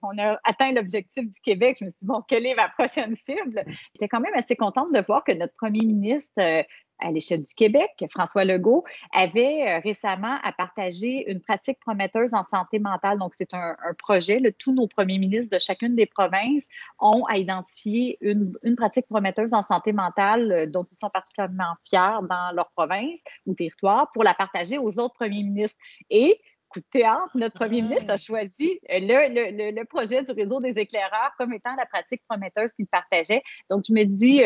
on 0.01 0.17
a 0.17 0.39
atteint 0.43 0.71
l'objectif 0.71 1.23
du 1.29 1.39
Québec, 1.39 1.77
je 1.79 1.85
me 1.85 1.89
suis 1.91 1.99
dit, 1.99 2.05
bon, 2.07 2.23
quelle 2.27 2.47
est 2.47 2.55
ma 2.55 2.67
prochaine 2.69 3.13
cible? 3.13 3.63
J'étais 3.93 4.07
quand 4.07 4.21
même 4.21 4.33
assez 4.33 4.55
contente 4.55 4.91
de 4.91 5.01
voir 5.01 5.23
que 5.23 5.33
notre 5.33 5.53
premier 5.53 5.85
ministre 5.85 6.33
euh, 6.39 6.63
à 6.99 7.11
l'échelle 7.11 7.43
du 7.43 7.53
Québec, 7.53 7.91
François 8.09 8.45
Legault, 8.45 8.83
avait 9.13 9.67
euh, 9.67 9.79
récemment 9.79 10.37
à 10.43 10.51
partager 10.51 11.29
une 11.29 11.41
pratique 11.41 11.79
prometteuse 11.79 12.33
en 12.33 12.43
santé 12.43 12.79
mentale. 12.79 13.17
Donc, 13.17 13.33
c'est 13.33 13.53
un, 13.53 13.75
projet. 13.97 14.41
Tous 14.59 14.73
nos 14.73 14.87
premiers 14.87 15.17
ministres 15.17 15.55
de 15.55 15.59
chacune 15.59 15.95
des 15.95 16.05
provinces 16.05 16.67
ont 16.99 17.25
à 17.25 17.37
identifier 17.37 18.17
une, 18.21 18.53
une 18.63 18.75
pratique 18.75 19.07
prometteuse 19.07 19.53
en 19.53 19.61
santé 19.61 19.93
mentale 19.93 20.51
euh, 20.51 20.65
dont 20.65 20.83
ils 20.83 20.97
sont 20.97 21.09
particulièrement 21.09 21.73
fiers 21.87 22.19
dans 22.29 22.51
leur 22.53 22.69
province 22.71 23.21
ou 23.45 23.53
territoire 23.53 24.09
pour 24.13 24.23
la 24.23 24.33
partager 24.33 24.77
aux 24.77 24.99
autres 24.99 25.15
premiers 25.15 25.43
ministres. 25.43 25.77
Et 26.09 26.39
coup 26.69 26.79
de 26.79 26.85
théâtre, 26.91 27.31
notre 27.35 27.55
premier 27.55 27.81
ministre 27.81 28.11
a 28.11 28.17
choisi 28.17 28.79
euh, 28.89 28.99
le, 28.99 29.51
le, 29.51 29.71
le, 29.71 29.85
projet 29.85 30.23
du 30.23 30.31
réseau 30.31 30.59
des 30.59 30.77
éclaireurs 30.77 31.31
comme 31.37 31.53
étant 31.53 31.75
la 31.75 31.85
pratique 31.85 32.21
prometteuse 32.27 32.73
qu'il 32.73 32.87
partageait. 32.87 33.41
Donc, 33.69 33.85
je 33.87 33.93
me 33.93 34.03
dis, 34.03 34.43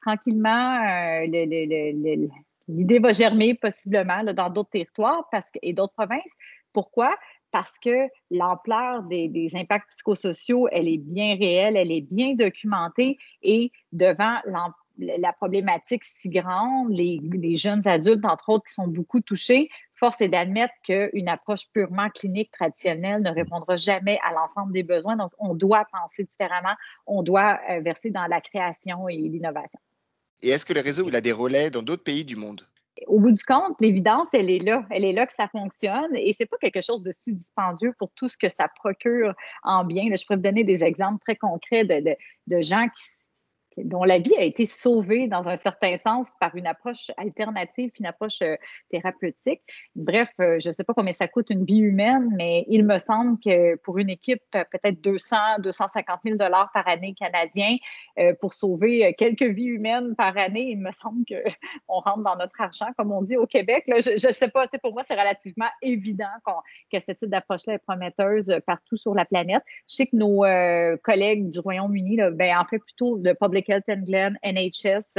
tranquillement, 0.00 0.84
euh, 0.86 1.26
l'idée 2.68 2.98
va 2.98 3.12
germer 3.12 3.54
possiblement 3.54 4.22
dans 4.24 4.50
d'autres 4.50 4.70
territoires 4.70 5.28
parce 5.30 5.50
que, 5.50 5.58
et 5.62 5.72
d'autres 5.72 5.94
provinces. 5.94 6.34
Pourquoi? 6.72 7.16
Parce 7.50 7.78
que 7.78 8.06
l'ampleur 8.30 9.02
des, 9.02 9.50
impacts 9.54 9.90
psychosociaux, 9.90 10.68
elle 10.70 10.88
est 10.88 10.98
bien 10.98 11.36
réelle, 11.36 11.76
elle 11.76 11.90
est 11.90 12.00
bien 12.00 12.34
documentée 12.34 13.18
et 13.42 13.72
devant 13.92 14.38
la 14.98 15.32
problématique 15.32 16.04
si 16.04 16.28
grande, 16.28 16.90
les, 16.90 17.18
les, 17.32 17.56
jeunes 17.56 17.86
adultes, 17.88 18.24
entre 18.26 18.50
autres, 18.50 18.66
qui 18.66 18.74
sont 18.74 18.86
beaucoup 18.86 19.20
touchés, 19.20 19.68
force 19.94 20.20
est 20.20 20.28
d'admettre 20.28 20.74
qu'une 20.82 21.28
approche 21.28 21.68
purement 21.72 22.08
clinique 22.10 22.50
traditionnelle 22.50 23.22
ne 23.22 23.30
répondra 23.30 23.76
jamais 23.76 24.18
à 24.24 24.32
l'ensemble 24.32 24.72
des 24.72 24.82
besoins. 24.82 25.16
Donc, 25.16 25.32
on 25.38 25.54
doit 25.54 25.86
penser 25.92 26.24
différemment, 26.24 26.74
on 27.06 27.22
doit 27.22 27.60
euh, 27.70 27.80
verser 27.80 28.10
dans 28.10 28.26
la 28.26 28.40
création 28.40 29.08
et 29.08 29.16
l'innovation. 29.16 29.80
Et 30.42 30.50
est-ce 30.50 30.64
que 30.64 30.72
le 30.72 30.80
réseau 30.80 31.08
a 31.14 31.20
des 31.20 31.32
relais 31.32 31.70
dans 31.70 31.82
d'autres 31.82 32.04
pays 32.04 32.24
du 32.24 32.36
monde? 32.36 32.62
Au 33.06 33.18
bout 33.18 33.32
du 33.32 33.42
compte, 33.42 33.80
l'évidence, 33.80 34.28
elle 34.32 34.50
est 34.50 34.58
là. 34.58 34.84
Elle 34.90 35.04
est 35.04 35.12
là 35.12 35.26
que 35.26 35.32
ça 35.32 35.48
fonctionne 35.48 36.14
et 36.14 36.32
c'est 36.32 36.46
pas 36.46 36.58
quelque 36.58 36.82
chose 36.82 37.02
de 37.02 37.10
si 37.10 37.34
dispendieux 37.34 37.94
pour 37.98 38.10
tout 38.14 38.28
ce 38.28 38.36
que 38.36 38.48
ça 38.48 38.68
procure 38.68 39.34
en 39.62 39.84
bien. 39.84 40.04
je 40.14 40.24
pourrais 40.24 40.36
vous 40.36 40.42
donner 40.42 40.64
des 40.64 40.84
exemples 40.84 41.18
très 41.24 41.36
concrets 41.36 41.84
de 41.84 42.60
gens 42.60 42.86
qui, 42.88 43.29
dont 43.76 44.04
la 44.04 44.18
vie 44.18 44.34
a 44.36 44.42
été 44.42 44.66
sauvée 44.66 45.28
dans 45.28 45.48
un 45.48 45.56
certain 45.56 45.96
sens 45.96 46.32
par 46.40 46.54
une 46.56 46.66
approche 46.66 47.10
alternative, 47.16 47.90
une 47.98 48.06
approche 48.06 48.42
euh, 48.42 48.56
thérapeutique. 48.90 49.60
Bref, 49.94 50.30
euh, 50.40 50.58
je 50.60 50.68
ne 50.68 50.72
sais 50.72 50.84
pas 50.84 50.94
combien 50.94 51.12
ça 51.12 51.28
coûte 51.28 51.50
une 51.50 51.64
vie 51.64 51.78
humaine, 51.78 52.32
mais 52.36 52.64
il 52.68 52.84
me 52.84 52.98
semble 52.98 53.38
que 53.38 53.76
pour 53.76 53.98
une 53.98 54.10
équipe, 54.10 54.42
euh, 54.54 54.64
peut-être 54.70 55.00
200, 55.00 55.36
250 55.60 56.20
000 56.24 56.36
dollars 56.36 56.70
par 56.72 56.86
année 56.88 57.14
canadien 57.14 57.76
pour 58.40 58.54
sauver 58.54 59.14
quelques 59.16 59.42
vies 59.42 59.66
humaines 59.66 60.14
par 60.14 60.36
année, 60.36 60.70
il 60.70 60.78
me 60.78 60.90
semble 60.92 61.24
qu'on 61.24 62.00
rentre 62.00 62.22
dans 62.22 62.36
notre 62.36 62.60
argent, 62.60 62.86
comme 62.96 63.12
on 63.12 63.22
dit 63.22 63.36
au 63.36 63.46
Québec. 63.46 63.84
je 63.86 64.26
ne 64.26 64.32
sais 64.32 64.48
pas, 64.48 64.66
pour 64.82 64.92
moi, 64.92 65.02
c'est 65.06 65.14
relativement 65.14 65.68
évident 65.82 66.26
que 66.92 66.98
ce 66.98 67.12
type 67.12 67.30
d'approche-là 67.30 67.74
est 67.74 67.78
prometteuse 67.78 68.54
partout 68.66 68.96
sur 68.96 69.14
la 69.14 69.24
planète. 69.24 69.62
Je 69.88 69.94
sais 69.94 70.06
que 70.06 70.16
nos 70.16 70.40
collègues 71.02 71.50
du 71.50 71.60
Royaume-Uni 71.60 72.18
ben, 72.32 72.58
en 72.58 72.64
fait 72.64 72.78
plutôt 72.78 73.16
de 73.16 73.32
public 73.32 73.59
Public 73.60 73.68
Health 73.68 73.88
England, 73.88 74.32
NHS 74.44 75.18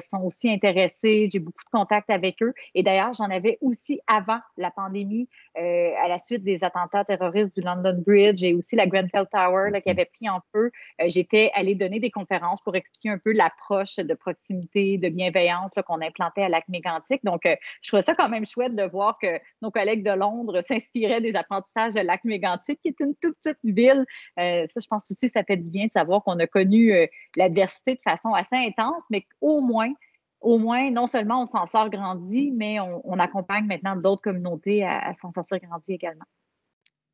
sont 0.00 0.22
aussi 0.22 0.50
intéressés. 0.50 1.28
J'ai 1.30 1.38
beaucoup 1.38 1.64
de 1.64 1.70
contacts 1.70 2.10
avec 2.10 2.42
eux. 2.42 2.54
Et 2.74 2.82
d'ailleurs, 2.82 3.12
j'en 3.12 3.30
avais 3.30 3.58
aussi 3.60 4.00
avant 4.06 4.38
la 4.56 4.70
pandémie, 4.70 5.28
à 5.56 6.08
la 6.08 6.18
suite 6.18 6.42
des 6.42 6.64
attentats 6.64 7.04
terroristes 7.04 7.54
du 7.54 7.62
London 7.62 8.02
Bridge 8.06 8.42
et 8.42 8.54
aussi 8.54 8.76
la 8.76 8.86
Grenfell 8.86 9.26
Tower 9.32 9.70
qui 9.82 9.90
avait 9.90 10.06
pris 10.06 10.28
en 10.28 10.40
feu. 10.52 10.70
J'étais 11.06 11.50
allée 11.54 11.74
donner 11.74 12.00
des 12.00 12.10
conférences 12.10 12.60
pour 12.62 12.76
expliquer 12.76 13.10
un 13.10 13.18
peu 13.18 13.32
l'approche 13.32 13.96
de 13.96 14.14
proximité, 14.14 14.98
de 14.98 15.08
bienveillance 15.08 15.72
qu'on 15.86 16.00
implantait 16.00 16.42
à 16.42 16.48
lac 16.48 16.68
mégantic. 16.68 17.24
Donc, 17.24 17.42
je 17.44 17.88
trouvais 17.88 18.02
ça 18.02 18.14
quand 18.14 18.28
même 18.28 18.46
chouette 18.46 18.74
de 18.74 18.84
voir 18.84 19.18
que 19.20 19.38
nos 19.62 19.70
collègues 19.70 20.04
de 20.04 20.12
Londres 20.12 20.60
s'inspiraient 20.60 21.20
des 21.20 21.36
apprentissages 21.36 21.94
de 21.94 22.00
lac 22.00 22.24
mégantic, 22.24 22.80
qui 22.80 22.88
est 22.88 23.00
une 23.00 23.14
toute 23.20 23.36
petite 23.42 23.58
ville. 23.64 24.04
ça, 24.36 24.80
je 24.80 24.86
pense 24.86 25.10
aussi, 25.10 25.28
ça 25.28 25.44
fait 25.44 25.56
du 25.56 25.70
bien 25.70 25.86
de 25.86 25.92
savoir 25.92 26.22
qu'on 26.22 26.38
a 26.38 26.46
connu 26.46 26.92
l'adversité 27.36 27.65
de 27.66 28.00
façon 28.02 28.32
assez 28.34 28.56
intense, 28.56 29.04
mais 29.10 29.26
au 29.40 29.60
moins, 29.60 29.92
au 30.40 30.58
moins, 30.58 30.90
non 30.90 31.06
seulement 31.06 31.42
on 31.42 31.46
s'en 31.46 31.66
sort 31.66 31.90
grandi, 31.90 32.52
mais 32.54 32.78
on, 32.80 33.18
accompagne 33.18 33.66
maintenant 33.66 33.96
d'autres 33.96 34.22
communautés 34.22 34.84
à, 34.84 35.12
s'en 35.14 35.32
sortir 35.32 35.58
grandi 35.60 35.92
également. 35.92 36.24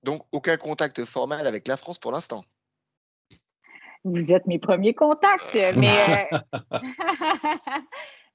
Donc, 0.03 0.23
aucun 0.33 0.57
contact 0.57 1.05
formel 1.05 1.47
avec 1.47 1.69
la 1.69 1.77
France 1.77 1.99
pour 1.99 2.13
l'instant? 2.13 2.43
Vous 4.05 4.33
êtes 4.33 4.47
mes 4.47 4.59
premiers 4.59 4.95
contacts, 4.95 5.55
mais 5.55 6.27
euh, 6.33 6.39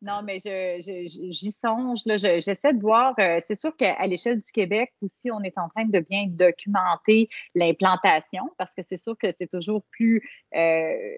non, 0.02 0.22
mais 0.24 0.38
j'y 0.40 1.52
songe. 1.52 2.00
J'essaie 2.06 2.74
de 2.74 2.82
voir. 2.82 3.14
Euh, 3.20 3.40
c'est 3.46 3.60
sûr 3.60 3.76
qu'à 3.76 4.08
l'échelle 4.08 4.42
du 4.42 4.52
Québec 4.52 4.94
aussi, 5.02 5.30
on 5.30 5.42
est 5.42 5.58
en 5.58 5.68
train 5.68 5.84
de 5.84 6.00
bien 6.00 6.26
documenter 6.28 7.30
l'implantation 7.54 8.50
parce 8.58 8.74
que 8.74 8.82
c'est 8.82 8.96
sûr 8.96 9.18
que 9.18 9.28
c'est 9.38 9.52
toujours 9.52 9.84
plus 9.92 10.22
euh, 10.56 11.18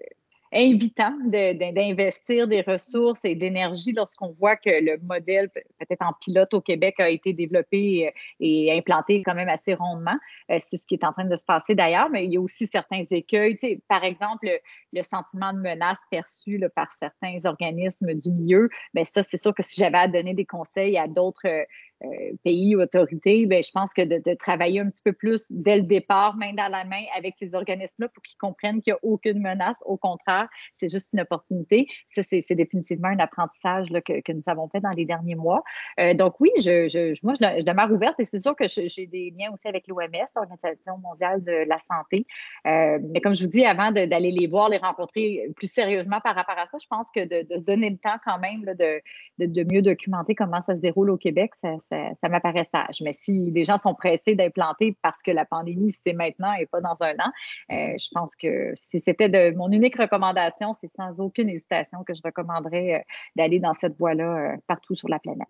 invitant 0.52 1.16
d'investir 1.24 2.48
des 2.48 2.62
ressources 2.62 3.24
et 3.24 3.34
d'énergie 3.34 3.92
lorsqu'on 3.92 4.30
voit 4.30 4.56
que 4.56 4.70
le 4.70 4.98
modèle, 5.02 5.48
peut-être 5.50 6.02
en 6.02 6.12
pilote 6.20 6.52
au 6.54 6.60
Québec, 6.60 6.98
a 6.98 7.08
été 7.08 7.32
développé 7.32 8.12
et 8.40 8.72
implanté 8.72 9.22
quand 9.22 9.34
même 9.34 9.48
assez 9.48 9.74
rondement. 9.74 10.16
Euh, 10.50 10.58
c'est 10.58 10.76
ce 10.76 10.86
qui 10.86 10.94
est 10.94 11.04
en 11.04 11.12
train 11.12 11.24
de 11.24 11.36
se 11.36 11.44
passer 11.44 11.74
d'ailleurs, 11.74 12.10
mais 12.10 12.24
il 12.24 12.32
y 12.32 12.36
a 12.36 12.40
aussi 12.40 12.66
certains 12.66 13.02
écueils. 13.10 13.56
par 13.88 14.04
exemple, 14.04 14.48
le, 14.92 15.02
sentiment 15.02 15.52
de 15.52 15.58
menace 15.58 16.00
perçu 16.10 16.60
par 16.74 16.92
certains 16.92 17.36
organismes 17.44 18.14
du 18.14 18.30
milieu, 18.30 18.68
bien 18.94 19.04
ça, 19.04 19.22
c'est 19.22 19.38
sûr 19.38 19.54
que 19.54 19.62
si 19.62 19.80
j'avais 19.80 19.98
à 19.98 20.08
donner 20.08 20.34
des 20.34 20.44
conseils 20.44 20.98
à 20.98 21.08
d'autres 21.08 21.46
euh, 21.46 21.64
pays 22.44 22.76
ou 22.76 22.80
autorités, 22.80 23.46
ben, 23.46 23.62
je 23.62 23.70
pense 23.70 23.92
que 23.92 24.02
de, 24.02 24.34
travailler 24.34 24.80
un 24.80 24.88
petit 24.88 25.02
peu 25.02 25.12
plus 25.12 25.46
dès 25.50 25.76
le 25.76 25.82
départ, 25.82 26.36
main 26.36 26.52
dans 26.54 26.70
la 26.70 26.84
main 26.84 27.02
avec 27.16 27.34
ces 27.38 27.54
organismes-là 27.54 28.08
pour 28.08 28.22
qu'ils 28.22 28.38
comprennent 28.38 28.80
qu'il 28.82 28.92
n'y 28.92 28.96
a 28.96 28.98
aucune 29.02 29.40
menace. 29.40 29.76
Au 29.84 29.96
contraire, 29.96 30.48
c'est 30.76 30.90
juste 30.90 31.12
une 31.12 31.20
opportunité. 31.20 31.86
Ça, 32.08 32.22
c'est 32.22 32.54
définitivement 32.54 33.08
un 33.08 33.18
apprentissage 33.18 33.90
là, 33.90 34.00
que, 34.00 34.20
que, 34.20 34.32
nous 34.32 34.42
avons 34.46 34.68
fait 34.68 34.80
dans 34.80 34.90
les 34.90 35.04
derniers 35.04 35.34
mois. 35.34 35.62
Euh, 35.98 36.14
donc 36.14 36.40
oui, 36.40 36.50
je, 36.58 36.88
je, 36.88 37.18
moi, 37.22 37.34
je, 37.34 37.64
demeure 37.64 37.90
ouverte 37.92 38.18
et 38.18 38.24
c'est 38.24 38.40
sûr 38.40 38.56
que 38.56 38.64
j'ai 38.68 39.06
des 39.06 39.34
liens 39.36 39.50
aussi 39.52 39.68
avec 39.68 39.86
l'OMS, 39.88 40.08
l'Organisation 40.34 40.98
mondiale 40.98 41.42
de 41.44 41.68
la 41.68 41.78
santé. 41.78 42.26
Euh, 42.66 42.98
mais 43.10 43.20
comme 43.20 43.34
je 43.34 43.44
vous 43.44 43.50
dis, 43.50 43.64
avant 43.64 43.90
d'aller 43.92 44.30
les 44.30 44.46
voir, 44.46 44.68
les 44.68 44.78
rencontrer 44.78 45.50
plus 45.56 45.70
sérieusement 45.70 46.20
par 46.20 46.34
rapport 46.34 46.58
à 46.58 46.66
ça, 46.66 46.78
je 46.80 46.86
pense 46.86 47.10
que 47.10 47.24
de, 47.24 47.46
se 47.54 47.60
donner 47.60 47.90
le 47.90 47.98
temps 47.98 48.16
quand 48.24 48.38
même 48.38 48.64
là, 48.64 48.74
de, 48.74 49.00
de, 49.38 49.64
mieux 49.72 49.82
documenter 49.82 50.34
comment 50.34 50.62
ça 50.62 50.74
se 50.74 50.80
déroule 50.80 51.10
au 51.10 51.16
Québec, 51.16 51.52
ça, 51.60 51.68
ça, 51.90 52.28
m'apparaît 52.28 52.64
sage. 52.64 53.00
Mais 53.02 53.12
si 53.12 53.50
les 53.50 53.64
gens 53.64 53.78
sont 53.78 53.94
pressés 53.94 54.34
d'implanter 54.34 54.96
parce 55.02 55.22
que 55.22 55.30
la 55.30 55.44
pandémie, 55.44 55.90
c'est 55.90 56.12
maintenant 56.12 56.52
et 56.54 56.66
pas 56.66 56.80
dans 56.80 56.96
un 57.00 57.14
an, 57.14 57.32
euh, 57.72 57.98
je 57.98 58.08
pense 58.12 58.34
que 58.36 58.72
si 58.74 59.00
c'était 59.00 59.28
de 59.28 59.54
mon 59.56 59.70
unique 59.70 59.96
recommandation, 59.96 60.74
c'est 60.80 60.90
sans 60.94 61.20
aucune 61.20 61.48
hésitation 61.48 62.04
que 62.04 62.14
je 62.14 62.20
recommanderais 62.24 62.94
euh, 62.94 62.98
d'aller 63.36 63.58
dans 63.58 63.74
cette 63.74 63.96
voie-là 63.98 64.52
euh, 64.52 64.56
partout 64.66 64.94
sur 64.94 65.08
la 65.08 65.18
planète. 65.18 65.48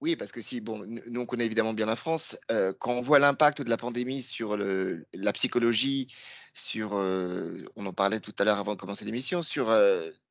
Oui, 0.00 0.14
parce 0.14 0.30
que 0.30 0.40
si, 0.40 0.60
bon, 0.60 0.84
nous 0.86 1.20
on 1.20 1.26
connaît 1.26 1.46
évidemment 1.46 1.72
bien 1.72 1.86
la 1.86 1.96
France, 1.96 2.38
quand 2.78 2.92
on 2.92 3.00
voit 3.00 3.18
l'impact 3.18 3.62
de 3.62 3.68
la 3.68 3.76
pandémie 3.76 4.22
sur 4.22 4.56
la 4.56 5.32
psychologie, 5.32 6.06
sur, 6.52 6.92
on 6.92 7.84
en 7.84 7.92
parlait 7.92 8.20
tout 8.20 8.32
à 8.38 8.44
l'heure 8.44 8.58
avant 8.58 8.76
de 8.76 8.80
commencer 8.80 9.04
l'émission, 9.04 9.42
sur 9.42 9.76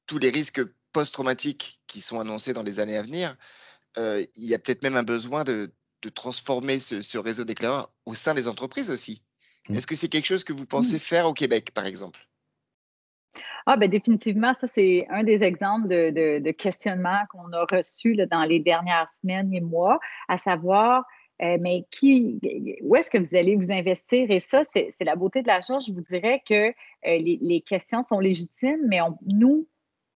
tous 0.05 0.19
les 0.19 0.29
risques 0.29 0.61
post-traumatiques 0.93 1.81
qui 1.85 1.99
sont 1.99 2.21
annoncés 2.21 2.53
dans 2.53 2.63
les 2.63 2.79
années 2.79 2.95
à 2.95 3.01
venir, 3.01 3.35
il 3.97 4.45
y 4.45 4.53
a 4.53 4.59
peut-être 4.59 4.83
même 4.83 4.95
un 4.95 5.03
besoin 5.03 5.43
de, 5.43 5.71
transformer 6.15 6.79
ce, 6.79 7.17
réseau 7.17 7.43
d'éclaireurs 7.43 7.91
au 8.05 8.13
sein 8.13 8.33
des 8.33 8.47
entreprises 8.47 8.89
aussi. 8.89 9.21
Mmh. 9.67 9.75
Est-ce 9.75 9.87
que 9.87 9.95
c'est 9.95 10.07
quelque 10.07 10.25
chose 10.25 10.45
que 10.45 10.53
vous 10.53 10.65
pensez 10.65 10.99
faire 10.99 11.27
au 11.27 11.33
Québec, 11.33 11.71
par 11.73 11.85
exemple? 11.85 12.27
Ah, 13.69 13.75
ben 13.75 13.89
définitivement, 13.89 14.53
ça, 14.53 14.65
c'est 14.65 15.05
un 15.09 15.25
des 15.25 15.43
exemples 15.43 15.89
de, 15.89 16.39
de, 16.39 16.51
questionnements 16.51 17.23
qu'on 17.29 17.51
a 17.51 17.65
reçus 17.69 18.15
dans 18.31 18.43
les 18.43 18.59
dernières 18.59 19.09
semaines 19.09 19.53
et 19.53 19.59
mois, 19.59 19.99
à 20.29 20.37
savoir, 20.37 21.03
euh, 21.41 21.57
mais 21.59 21.85
qui, 21.91 22.39
où 22.81 22.95
est-ce 22.95 23.11
que 23.11 23.17
vous 23.17 23.35
allez 23.35 23.57
vous 23.57 23.69
investir? 23.69 24.31
Et 24.31 24.39
ça, 24.39 24.61
c'est 24.63 25.03
la 25.03 25.17
beauté 25.17 25.41
de 25.41 25.47
la 25.47 25.59
chose. 25.59 25.85
Je 25.85 25.91
vous 25.91 26.01
dirais 26.01 26.41
que 26.47 26.69
euh, 26.69 26.73
les, 27.03 27.61
questions 27.61 28.03
sont 28.03 28.19
légitimes, 28.19 28.79
mais 28.87 28.99
nous, 29.25 29.67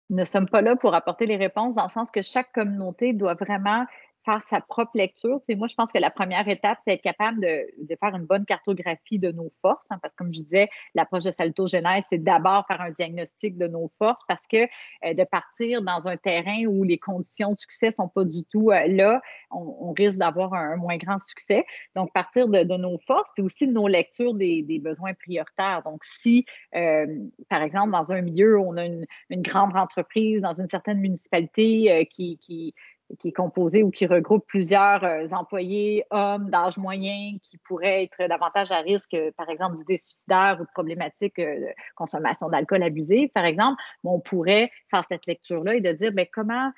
ne 0.10 0.24
sommes 0.24 0.48
pas 0.48 0.62
là 0.62 0.76
pour 0.76 0.96
apporter 0.96 1.26
les 1.26 1.36
réponses 1.36 1.76
dans 1.76 1.84
le 1.84 1.89
sens 1.89 2.12
que 2.12 2.22
chaque 2.22 2.52
communauté 2.54 3.13
doit 3.13 3.34
vraiment 3.34 3.86
faire 4.28 4.42
sa 4.42 4.60
propre 4.60 4.92
lecture. 4.96 5.40
C'est 5.42 5.56
moi, 5.56 5.68
je 5.68 5.74
pense 5.74 5.92
que 5.92 6.00
la 6.00 6.12
première 6.12 6.48
étape, 6.50 6.80
c'est 6.82 6.94
être 6.94 7.02
capable 7.02 7.40
de, 7.40 7.66
de, 7.78 7.96
faire 7.98 8.13
une 8.13 8.26
bonne 8.26 8.44
cartographie 8.44 9.20
de 9.20 9.32
nos 9.32 9.52
forces, 9.62 9.86
hein, 9.90 9.98
parce 10.02 10.13
que 10.13 10.18
comme 10.18 10.34
je 10.34 10.42
disais, 10.42 10.70
l'approche 10.96 11.24
de 11.24 11.32
Salto 11.32 11.66
Genèse, 11.66 12.06
c'est 12.10 12.22
d'abord 12.22 12.66
faire 12.68 12.82
un 12.82 12.90
diagnostic 12.90 13.58
de 13.58 13.68
nos 13.68 13.90
forces, 13.98 14.22
parce 14.28 14.46
que 14.46 14.58
euh, 15.06 15.13
de 15.13 15.24
partir 15.24 15.82
dans 15.82 16.10
un 16.10 16.18
terrain 16.18 16.66
où 16.68 16.84
les 16.84 16.98
conditions 16.98 17.54
de 17.54 17.58
succès 17.58 17.90
sont 17.90 18.10
pas 18.10 18.26
du 18.26 18.44
tout 18.44 18.70
euh, 18.72 18.88
là, 18.88 19.22
on, 19.50 19.94
risque 19.94 20.18
d'avoir 20.18 20.54
un, 20.54 20.76
moins 20.76 20.98
grand 20.98 21.18
succès. 21.18 21.66
Donc, 21.96 22.12
partir 22.13 22.50
de, 22.50 22.63
nos 22.63 23.00
forces, 23.08 23.32
puis 23.34 23.44
aussi 23.44 23.66
de 23.66 23.72
nos 23.72 23.88
lectures 23.88 24.34
des, 24.34 24.62
des 24.62 24.80
besoins 24.80 25.13
prioritaires. 25.13 25.82
Donc, 25.86 26.04
si, 26.04 26.46
euh, 26.76 27.08
par 27.50 27.62
exemple, 27.62 27.92
dans 27.92 28.12
un 28.12 28.22
milieu 28.22 28.60
on 28.60 28.76
a 28.76 28.86
une, 28.86 29.06
une 29.30 29.42
grande 29.42 29.76
entreprise, 29.76 30.42
dans 30.42 30.60
une 30.60 30.68
certaine 30.68 31.00
municipalité 31.00 32.08
qui, 32.12 32.38
qui 32.40 32.76
qui 33.20 33.30
est 33.30 33.34
composé 33.34 33.84
ou 33.84 33.91
qui 33.91 34.06
regroupe 34.06 34.46
plusieurs 34.48 35.04
euh, 35.04 35.26
employés 35.32 36.04
hommes 36.12 36.50
d'âge 36.50 36.78
moyen 36.78 37.38
qui 37.41 37.58
pourraient 37.58 38.04
être 38.04 38.28
davantage 38.28 38.72
à 38.72 38.80
risque, 38.80 39.13
euh, 39.13 39.32
par 39.38 39.50
exemple, 39.50 39.78
d'idées 39.78 39.98
suicidaires 39.98 40.58
ou 40.60 40.63
de 40.63 40.70
problématiques 40.74 41.39
euh, 41.39 41.60
de 41.60 41.67
consommation 41.96 42.50
d'alcool 42.50 42.84
abusé, 42.84 43.32
par 43.34 43.46
exemple, 43.46 43.82
on 44.04 44.20
pourrait 44.20 44.72
faire 44.91 45.04
cette 45.06 45.26
lecture-là 45.26 45.76
et 45.76 45.82
de 45.82 45.91
dire 45.91 46.12
ben, 46.12 46.26
comment 46.32 46.72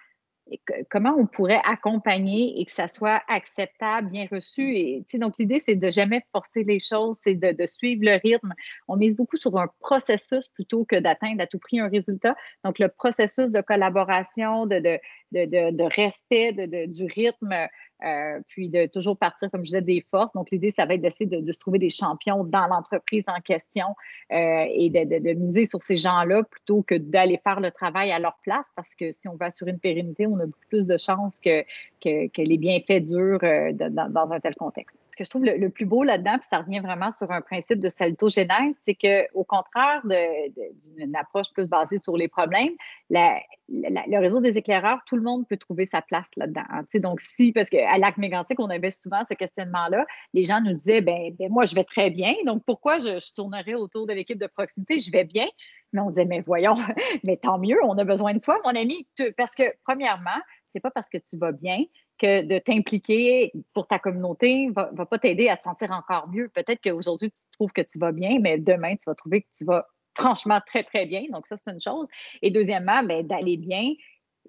comment 0.89 1.15
on 1.17 1.25
pourrait 1.25 1.61
accompagner 1.65 2.59
et 2.59 2.65
que 2.65 2.71
ça 2.71 2.87
soit 2.87 3.21
acceptable, 3.27 4.09
bien 4.09 4.27
reçu. 4.31 4.75
Et, 4.75 5.05
donc, 5.15 5.35
l'idée, 5.37 5.59
c'est 5.59 5.75
de 5.75 5.89
jamais 5.89 6.21
forcer 6.31 6.63
les 6.63 6.79
choses, 6.79 7.19
c'est 7.23 7.35
de, 7.35 7.65
suivre 7.65 8.03
le 8.05 8.19
rythme. 8.21 8.53
On 8.87 8.95
mise 8.95 9.15
beaucoup 9.15 9.37
sur 9.37 9.57
un 9.57 9.67
processus 9.79 10.47
plutôt 10.49 10.85
que 10.85 10.95
d'atteindre 10.95 11.41
à 11.41 11.47
tout 11.47 11.59
prix 11.59 11.79
un 11.79 11.89
résultat. 11.89 12.35
Donc, 12.63 12.79
le 12.79 12.87
processus 12.87 13.47
de 13.47 13.61
collaboration, 13.61 14.65
de, 14.65 14.79
de, 14.79 14.99
de 15.31 15.83
respect 15.95 16.53
du 16.87 17.05
rythme 17.05 17.67
euh, 18.05 18.39
puis 18.47 18.69
de 18.69 18.85
toujours 18.85 19.17
partir, 19.17 19.51
comme 19.51 19.61
je 19.61 19.71
disais, 19.71 19.81
des 19.81 20.05
forces. 20.09 20.33
Donc, 20.33 20.51
l'idée, 20.51 20.71
ça 20.71 20.85
va 20.85 20.93
être 20.93 21.01
d'essayer 21.01 21.25
de, 21.25 21.51
se 21.51 21.59
trouver 21.59 21.79
des 21.79 21.89
champions 21.89 22.43
dans 22.43 22.67
l'entreprise 22.67 23.23
en 23.27 23.41
question 23.41 23.87
euh, 24.31 24.65
et 24.73 24.89
de, 24.89 25.33
miser 25.33 25.65
sur 25.65 25.81
ces 25.81 25.95
gens-là 25.95 26.43
plutôt 26.43 26.81
que 26.81 26.95
d'aller 26.95 27.39
faire 27.43 27.59
le 27.59 27.71
travail 27.71 28.11
à 28.11 28.19
leur 28.19 28.37
place 28.43 28.67
parce 28.75 28.95
que 28.95 29.11
si 29.11 29.27
on 29.27 29.35
va 29.35 29.47
assurer 29.47 29.71
une 29.71 29.79
pérennité, 29.79 30.27
on 30.27 30.39
a 30.39 30.45
beaucoup 30.45 30.67
plus 30.69 30.87
de 30.87 30.97
chances 30.97 31.39
que, 31.39 31.63
que, 32.01 32.41
les 32.41 32.57
bienfaits 32.57 33.03
durent 33.03 33.43
euh, 33.43 33.71
dans 33.73 34.31
un 34.31 34.39
tel 34.39 34.55
contexte 34.55 34.95
que 35.19 35.25
je 35.25 35.29
trouve 35.29 35.43
le, 35.43 35.69
plus 35.69 35.85
beau 35.85 36.03
là-dedans, 36.03 36.37
puis 36.39 36.47
ça 36.49 36.59
revient 36.59 36.79
vraiment 36.79 37.11
sur 37.11 37.29
un 37.29 37.41
principe 37.41 37.79
de 37.79 37.89
salutogénèse, 37.89 38.79
c'est 38.81 38.95
qu'au 38.95 39.43
contraire 39.43 40.01
d'une 40.05 41.15
approche 41.15 41.47
plus 41.53 41.67
basée 41.67 41.97
sur 41.97 42.15
les 42.15 42.29
problèmes, 42.29 42.71
le 43.09 44.17
réseau 44.17 44.39
des 44.39 44.57
éclaireurs, 44.57 45.01
tout 45.05 45.17
le 45.17 45.21
monde 45.21 45.45
peut 45.45 45.57
trouver 45.57 45.85
sa 45.85 46.01
place 46.01 46.31
là-dedans. 46.37 46.63
Hein. 46.69 46.83
donc, 46.95 47.19
si, 47.19 47.51
parce 47.51 47.69
qu'à 47.89 47.97
Lac 47.97 48.17
Mégantic, 48.17 48.59
on 48.59 48.69
avait 48.69 48.91
souvent 48.91 49.23
ce 49.27 49.33
questionnement-là, 49.33 50.05
les 50.33 50.45
gens 50.45 50.61
nous 50.61 50.73
disaient 50.73 51.01
ben, 51.01 51.33
ben, 51.37 51.51
moi, 51.51 51.65
je 51.65 51.75
vais 51.75 51.83
très 51.83 52.09
bien, 52.09 52.33
donc 52.45 52.63
pourquoi 52.65 52.99
je, 52.99 53.19
je 53.19 53.33
tournerais 53.33 53.73
autour 53.73 54.07
de 54.07 54.13
l'équipe 54.13 54.37
de 54.37 54.47
proximité? 54.47 54.99
Je 54.99 55.11
vais 55.11 55.23
bien. 55.23 55.47
Mais 55.91 56.01
on 56.01 56.09
disait, 56.09 56.25
mais 56.25 56.41
voyons, 56.41 56.75
mais 57.27 57.37
tant 57.37 57.57
mieux, 57.57 57.77
on 57.83 57.97
a 57.97 58.03
besoin 58.03 58.33
de 58.33 58.39
toi, 58.39 58.59
mon 58.63 58.75
ami, 58.75 59.07
parce 59.37 59.55
que, 59.55 59.63
premièrement, 59.83 60.39
c'est 60.67 60.79
pas 60.79 60.91
parce 60.91 61.09
que 61.09 61.17
tu 61.17 61.37
vas 61.37 61.51
bien 61.51 61.83
que 62.19 62.43
de 62.43 62.59
t'impliquer 62.59 63.51
pour 63.73 63.87
ta 63.87 63.97
communauté 63.97 64.69
va, 64.75 64.89
va 64.93 65.05
pas 65.05 65.17
t'aider 65.17 65.49
à 65.49 65.57
te 65.57 65.63
sentir 65.63 65.91
encore 65.91 66.27
mieux. 66.29 66.49
Peut-être 66.49 66.81
qu'aujourd'hui, 66.83 67.31
tu 67.31 67.41
trouves 67.53 67.71
que 67.71 67.81
tu 67.81 67.97
vas 67.97 68.11
bien, 68.11 68.39
mais 68.39 68.57
demain, 68.57 68.95
tu 68.95 69.03
vas 69.07 69.15
trouver 69.15 69.41
que 69.41 69.47
tu 69.57 69.65
vas 69.65 69.87
franchement 70.15 70.59
très, 70.65 70.83
très 70.83 71.05
bien. 71.05 71.23
Donc, 71.31 71.47
ça, 71.47 71.55
c'est 71.57 71.71
une 71.71 71.81
chose. 71.81 72.07
Et 72.41 72.51
deuxièmement, 72.51 73.01
ben, 73.03 73.25
d'aller 73.25 73.57
bien 73.57 73.93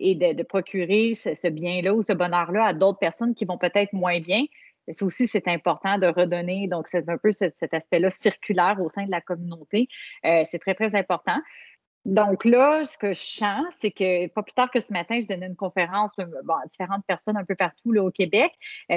et 0.00 0.14
de, 0.14 0.42
procurer 0.42 1.14
ce, 1.14 1.48
bien-là 1.48 1.94
ou 1.94 2.02
ce 2.02 2.12
bonheur-là 2.12 2.64
à 2.66 2.72
d'autres 2.72 2.98
personnes 2.98 3.34
qui 3.34 3.44
vont 3.44 3.58
peut-être 3.58 3.92
moins 3.92 4.20
bien. 4.20 4.44
Ça 4.90 5.04
aussi, 5.04 5.26
c'est 5.26 5.46
important 5.46 5.98
de 5.98 6.06
redonner. 6.06 6.66
Donc, 6.66 6.88
c'est 6.88 7.08
un 7.08 7.18
peu 7.18 7.32
cet, 7.32 7.54
aspect-là 7.72 8.10
circulaire 8.10 8.78
au 8.80 8.88
sein 8.88 9.04
de 9.04 9.10
la 9.10 9.20
communauté. 9.20 9.86
Euh, 10.24 10.42
c'est 10.44 10.58
très, 10.58 10.74
très 10.74 10.96
important. 10.96 11.38
Donc 12.06 12.46
là, 12.46 12.82
ce 12.82 12.96
que 12.96 13.12
je 13.12 13.20
sens, 13.20 13.66
c'est 13.78 13.90
que 13.90 14.26
pas 14.28 14.42
plus 14.42 14.54
tard 14.54 14.70
que 14.70 14.80
ce 14.80 14.90
matin, 14.90 15.18
je 15.20 15.26
donnais 15.26 15.46
une 15.46 15.56
conférence 15.56 16.12
euh, 16.18 16.24
à 16.48 16.66
différentes 16.66 17.04
personnes 17.06 17.36
un 17.36 17.44
peu 17.44 17.54
partout 17.54 17.92
là, 17.92 18.02
au 18.02 18.10
Québec, 18.10 18.52
euh, 18.90 18.94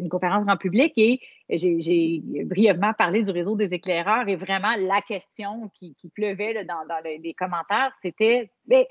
une 0.00 0.08
conférence 0.08 0.46
grand 0.46 0.56
public, 0.56 0.94
et 0.96 1.20
j'ai 1.50 2.22
brièvement 2.46 2.94
parlé 2.94 3.22
du 3.22 3.30
réseau 3.30 3.56
des 3.56 3.74
éclaireurs. 3.74 4.26
Et 4.28 4.36
vraiment, 4.36 4.74
la 4.78 5.02
question 5.02 5.70
qui, 5.74 5.94
pleuvait 6.14 6.54
là, 6.54 6.64
dans, 6.64 6.82
les, 7.04 7.34
commentaires, 7.34 7.90
c'était 8.02 8.50
mais, 8.66 8.88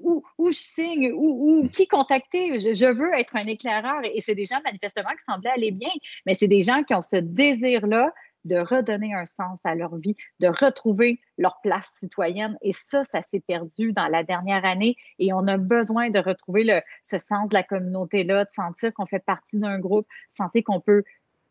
où, 0.00 0.22
où, 0.38 0.50
je 0.50 0.58
signe, 0.58 1.12
où, 1.14 1.68
qui 1.72 1.86
contacter? 1.86 2.58
Je, 2.58 2.74
je, 2.74 2.86
veux 2.86 3.12
être 3.14 3.36
un 3.36 3.46
éclaireur. 3.46 4.00
Et 4.04 4.20
c'est 4.20 4.34
des 4.34 4.44
gens 4.44 4.60
manifestement 4.64 5.10
qui 5.10 5.24
semblaient 5.26 5.50
aller 5.50 5.70
bien, 5.70 5.90
mais 6.26 6.34
c'est 6.34 6.48
des 6.48 6.62
gens 6.62 6.82
qui 6.82 6.94
ont 6.94 7.02
ce 7.02 7.16
désir-là 7.16 8.12
de 8.44 8.56
redonner 8.56 9.14
un 9.14 9.26
sens 9.26 9.58
à 9.64 9.74
leur 9.74 9.96
vie, 9.96 10.16
de 10.40 10.48
retrouver 10.48 11.20
leur 11.38 11.60
place 11.62 11.90
citoyenne. 11.94 12.56
Et 12.62 12.72
ça, 12.72 13.04
ça 13.04 13.22
s'est 13.22 13.40
perdu 13.40 13.92
dans 13.92 14.06
la 14.06 14.22
dernière 14.22 14.64
année 14.64 14.96
et 15.18 15.32
on 15.32 15.46
a 15.46 15.56
besoin 15.56 16.10
de 16.10 16.18
retrouver 16.18 16.64
le, 16.64 16.80
ce 17.04 17.18
sens 17.18 17.48
de 17.48 17.54
la 17.54 17.62
communauté-là, 17.62 18.44
de 18.44 18.50
sentir 18.50 18.92
qu'on 18.92 19.06
fait 19.06 19.24
partie 19.24 19.58
d'un 19.58 19.78
groupe, 19.78 20.06
sentir 20.30 20.62
qu'on 20.64 20.80
peut 20.80 21.04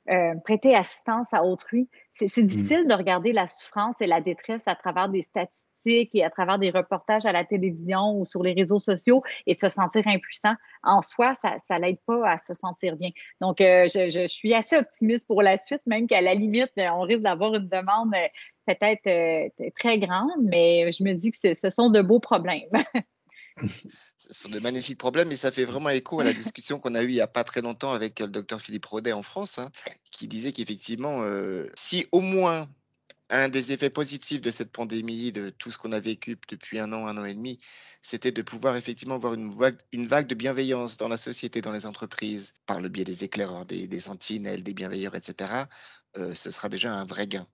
euh, 0.10 0.36
prêter 0.44 0.76
assistance 0.76 1.34
à 1.34 1.44
autrui. 1.44 1.90
C'est 2.14 2.38
mmh. 2.38 2.46
difficile 2.46 2.88
de 2.88 2.94
regarder 2.94 3.34
la 3.34 3.48
souffrance 3.48 3.96
et 4.00 4.08
la 4.08 4.22
détresse 4.22 4.64
à 4.66 4.76
travers 4.76 5.10
des 5.10 5.22
statistiques 5.22 5.68
et 5.86 6.24
à 6.24 6.30
travers 6.30 6.60
des 6.60 6.69
reportages 6.69 7.26
à 7.26 7.32
la 7.32 7.43
télévision 7.43 8.19
ou 8.19 8.26
sur 8.26 8.43
les 8.43 8.54
réseaux 8.54 8.80
sociaux 8.80 9.24
et 9.48 9.54
se 9.54 9.69
sentir 9.69 10.08
impuissant. 10.08 10.54
En 10.84 11.02
soi, 11.02 11.36
ça 11.36 11.58
ne 11.78 11.86
l'aide 11.86 12.00
pas 12.06 12.30
à 12.30 12.38
se 12.38 12.54
sentir 12.54 12.96
bien. 12.96 13.10
Donc, 13.41 13.62
euh, 13.62 13.88
je, 13.88 14.26
suis 14.28 14.54
assez 14.54 14.78
optimiste 14.78 15.28
pour 15.28 15.41
la 15.41 15.58
suite, 15.58 15.82
même 15.86 16.08
qu'à 16.08 16.22
la 16.22 16.34
limite, 16.34 16.72
on 16.78 17.02
risque 17.02 17.22
d'avoir 17.22 17.56
une 17.56 17.67
demande 17.67 18.13
euh, 18.15 18.28
peut-être 18.67 19.08
euh, 19.08 19.69
très 19.80 20.00
grande, 20.00 20.32
mais 20.41 20.91
je 20.91 21.04
me 21.04 21.13
dis 21.13 21.32
que 21.32 21.54
ce 21.54 21.69
sont 21.69 21.89
de 21.89 22.02
beaux 22.02 22.19
problèmes. 22.19 22.69
Ce 24.17 24.34
sont 24.34 24.50
de 24.50 24.60
magnifiques 24.60 24.98
problèmes 24.98 25.32
et 25.32 25.36
ça 25.36 25.52
fait 25.52 25.65
vraiment 25.65 25.89
écho 25.89 26.19
à 26.19 26.24
la 26.24 26.34
discussion 26.34 26.80
qu'on 26.80 26.96
a 26.96 27.04
eue 27.04 27.10
il 27.10 27.13
n'y 27.13 27.22
a 27.22 27.28
pas 27.28 27.43
très 27.43 27.62
longtemps 27.62 27.91
avec 27.91 28.19
le 28.19 28.26
docteur 28.26 28.60
Philippe 28.60 28.86
Rodet 28.86 29.12
en 29.12 29.22
France, 29.22 29.60
hein, 29.60 29.69
qui 30.10 30.28
disait 30.28 30.54
qu'effectivement, 30.54 31.22
si 31.76 32.08
au 32.12 32.22
moins 32.22 32.67
un 33.30 33.50
des 33.50 33.72
effets 33.72 33.90
positifs 33.90 34.42
de 34.42 34.52
cette 34.52 34.72
pandémie, 34.72 35.32
de 35.32 35.50
tout 35.50 35.72
ce 35.72 35.78
qu'on 35.78 35.92
a 35.92 36.00
vécu 36.00 36.38
depuis 36.50 36.80
un 36.80 36.92
an, 36.94 37.08
un 37.08 37.18
an 37.18 37.26
et 37.26 37.34
demi, 37.34 37.60
c'était 38.02 38.32
de 38.32 38.42
pouvoir 38.42 38.76
effectivement 38.76 39.16
avoir 39.16 39.34
une 39.34 39.50
vague, 39.50 39.78
une 39.92 40.08
vague 40.08 40.28
de 40.28 40.36
bienveillance 40.36 40.98
dans 40.98 41.08
la 41.08 41.18
société, 41.18 41.62
dans 41.62 41.72
les 41.72 41.86
entreprises, 41.86 42.54
par 42.66 42.82
le 42.82 42.90
biais 42.90 43.06
des 43.06 43.24
éclaireurs, 43.24 43.66
des, 43.66 44.00
sentinelles, 44.00 44.64
des 44.64 44.74
bienveilleurs, 44.74 45.16
etc. 45.16 45.52
Euh, 46.18 46.34
ce 46.36 46.52
sera 46.52 46.70
déjà 46.70 46.94
un 46.94 47.06
vrai 47.06 47.28
gain. 47.28 47.48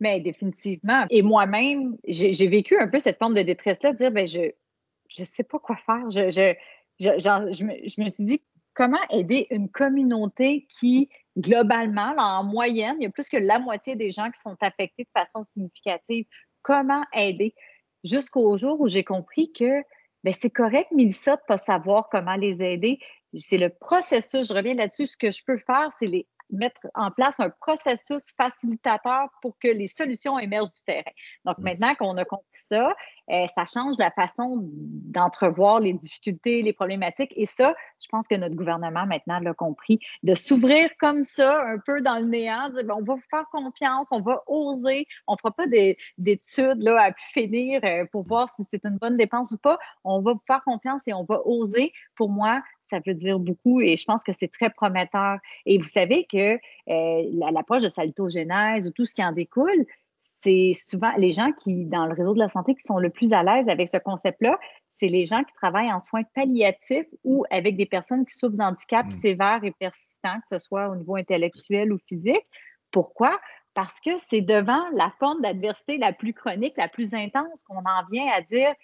Mais 0.00 0.20
définitivement. 0.20 1.06
Et 1.10 1.22
moi-même, 1.22 1.96
j'ai 2.06 2.48
vécu 2.48 2.78
un 2.78 2.86
peu 2.86 2.98
cette 2.98 3.18
forme 3.18 3.34
de 3.34 3.42
détresse-là, 3.42 3.92
de 3.92 3.98
dire, 3.98 4.12
ben, 4.12 4.26
je 4.26 4.40
ne 5.18 5.24
sais 5.24 5.42
pas 5.42 5.58
quoi 5.58 5.76
faire. 5.84 6.08
Je, 6.10 6.30
je, 6.30 6.54
je, 7.00 7.64
me, 7.64 7.88
je 7.88 8.00
me 8.00 8.08
suis 8.08 8.24
dit, 8.24 8.42
comment 8.78 9.00
aider 9.10 9.48
une 9.50 9.68
communauté 9.68 10.68
qui 10.70 11.10
globalement, 11.36 12.14
en 12.16 12.44
moyenne, 12.44 12.94
il 13.00 13.02
y 13.02 13.06
a 13.06 13.10
plus 13.10 13.28
que 13.28 13.36
la 13.36 13.58
moitié 13.58 13.96
des 13.96 14.12
gens 14.12 14.30
qui 14.30 14.40
sont 14.40 14.56
affectés 14.60 15.02
de 15.02 15.20
façon 15.20 15.42
significative. 15.42 16.26
Comment 16.62 17.02
aider? 17.12 17.56
Jusqu'au 18.04 18.56
jour 18.56 18.80
où 18.80 18.86
j'ai 18.86 19.02
compris 19.02 19.52
que 19.52 19.82
ben, 20.22 20.32
c'est 20.32 20.50
correct, 20.50 20.92
Mélissa, 20.92 21.34
de 21.34 21.40
ne 21.40 21.46
pas 21.48 21.56
savoir 21.56 22.08
comment 22.08 22.36
les 22.36 22.62
aider. 22.62 23.00
C'est 23.36 23.58
le 23.58 23.68
processus, 23.68 24.46
je 24.46 24.54
reviens 24.54 24.74
là-dessus. 24.74 25.08
Ce 25.08 25.16
que 25.16 25.32
je 25.32 25.42
peux 25.44 25.58
faire, 25.58 25.88
c'est 25.98 26.06
les 26.06 26.28
mettre 26.50 26.80
en 26.94 27.10
place 27.10 27.38
un 27.40 27.50
processus 27.50 28.32
facilitateur 28.36 29.28
pour 29.42 29.58
que 29.58 29.68
les 29.68 29.86
solutions 29.86 30.38
émergent 30.38 30.70
du 30.70 30.82
terrain. 30.84 31.10
Donc, 31.44 31.58
mmh. 31.58 31.62
maintenant 31.62 31.94
qu'on 31.94 32.16
a 32.16 32.24
compris 32.24 32.46
ça, 32.52 32.94
euh, 33.30 33.46
ça 33.46 33.64
change 33.64 33.96
la 33.98 34.10
façon 34.10 34.58
d'entrevoir 34.62 35.80
les 35.80 35.92
difficultés, 35.92 36.62
les 36.62 36.72
problématiques. 36.72 37.32
Et 37.36 37.46
ça, 37.46 37.74
je 38.00 38.06
pense 38.08 38.26
que 38.26 38.34
notre 38.34 38.54
gouvernement 38.54 39.06
maintenant 39.06 39.38
l'a 39.40 39.54
compris, 39.54 40.00
de 40.22 40.34
s'ouvrir 40.34 40.90
comme 40.98 41.24
ça, 41.24 41.62
un 41.66 41.78
peu 41.78 42.00
dans 42.00 42.18
le 42.18 42.24
néant, 42.24 42.70
dire, 42.70 42.84
on 42.90 43.02
va 43.02 43.14
vous 43.14 43.22
faire 43.30 43.46
confiance, 43.50 44.08
on 44.10 44.20
va 44.20 44.42
oser, 44.46 45.06
on 45.26 45.32
ne 45.32 45.38
fera 45.38 45.50
pas 45.50 45.66
d'études 45.66 46.88
à 46.88 47.12
finir 47.32 47.80
euh, 47.84 48.06
pour 48.10 48.26
voir 48.26 48.48
si 48.48 48.64
c'est 48.68 48.84
une 48.84 48.96
bonne 48.96 49.16
dépense 49.16 49.52
ou 49.52 49.58
pas. 49.58 49.78
On 50.04 50.20
va 50.20 50.32
vous 50.32 50.42
faire 50.46 50.62
confiance 50.64 51.02
et 51.06 51.12
on 51.12 51.24
va 51.24 51.40
oser. 51.46 51.92
Pour 52.16 52.30
moi, 52.30 52.62
ça 52.88 53.00
veut 53.04 53.14
dire 53.14 53.38
beaucoup 53.38 53.80
et 53.80 53.96
je 53.96 54.04
pense 54.04 54.22
que 54.22 54.32
c'est 54.38 54.50
très 54.50 54.70
prometteur. 54.70 55.38
Et 55.66 55.78
vous 55.78 55.84
savez 55.84 56.26
que 56.30 56.54
euh, 56.54 57.50
l'approche 57.52 57.82
de 57.82 57.88
salitogénèse 57.88 58.86
ou 58.86 58.90
tout 58.90 59.04
ce 59.04 59.14
qui 59.14 59.24
en 59.24 59.32
découle, 59.32 59.86
c'est 60.18 60.72
souvent 60.74 61.12
les 61.16 61.32
gens 61.32 61.52
qui, 61.52 61.84
dans 61.84 62.06
le 62.06 62.14
réseau 62.14 62.34
de 62.34 62.38
la 62.38 62.48
santé, 62.48 62.74
qui 62.74 62.82
sont 62.82 62.98
le 62.98 63.10
plus 63.10 63.32
à 63.32 63.42
l'aise 63.42 63.68
avec 63.68 63.88
ce 63.88 63.96
concept-là, 63.96 64.58
c'est 64.90 65.08
les 65.08 65.24
gens 65.24 65.42
qui 65.44 65.52
travaillent 65.54 65.92
en 65.92 66.00
soins 66.00 66.22
palliatifs 66.34 67.06
ou 67.24 67.44
avec 67.50 67.76
des 67.76 67.86
personnes 67.86 68.24
qui 68.26 68.34
souffrent 68.34 68.56
d'handicap 68.56 69.10
sévère 69.12 69.58
mmh. 69.58 69.60
sévères 69.60 69.64
et 69.64 69.72
persistants, 69.78 70.40
que 70.40 70.58
ce 70.58 70.58
soit 70.58 70.88
au 70.88 70.96
niveau 70.96 71.16
intellectuel 71.16 71.92
ou 71.92 71.98
physique. 72.08 72.46
Pourquoi? 72.90 73.38
Parce 73.74 74.00
que 74.00 74.10
c'est 74.28 74.40
devant 74.40 74.82
la 74.94 75.12
forme 75.20 75.40
d'adversité 75.40 75.98
la 75.98 76.12
plus 76.12 76.34
chronique, 76.34 76.74
la 76.76 76.88
plus 76.88 77.14
intense, 77.14 77.62
qu'on 77.62 77.78
en 77.78 78.06
vient 78.10 78.26
à 78.34 78.40
dire 78.40 78.74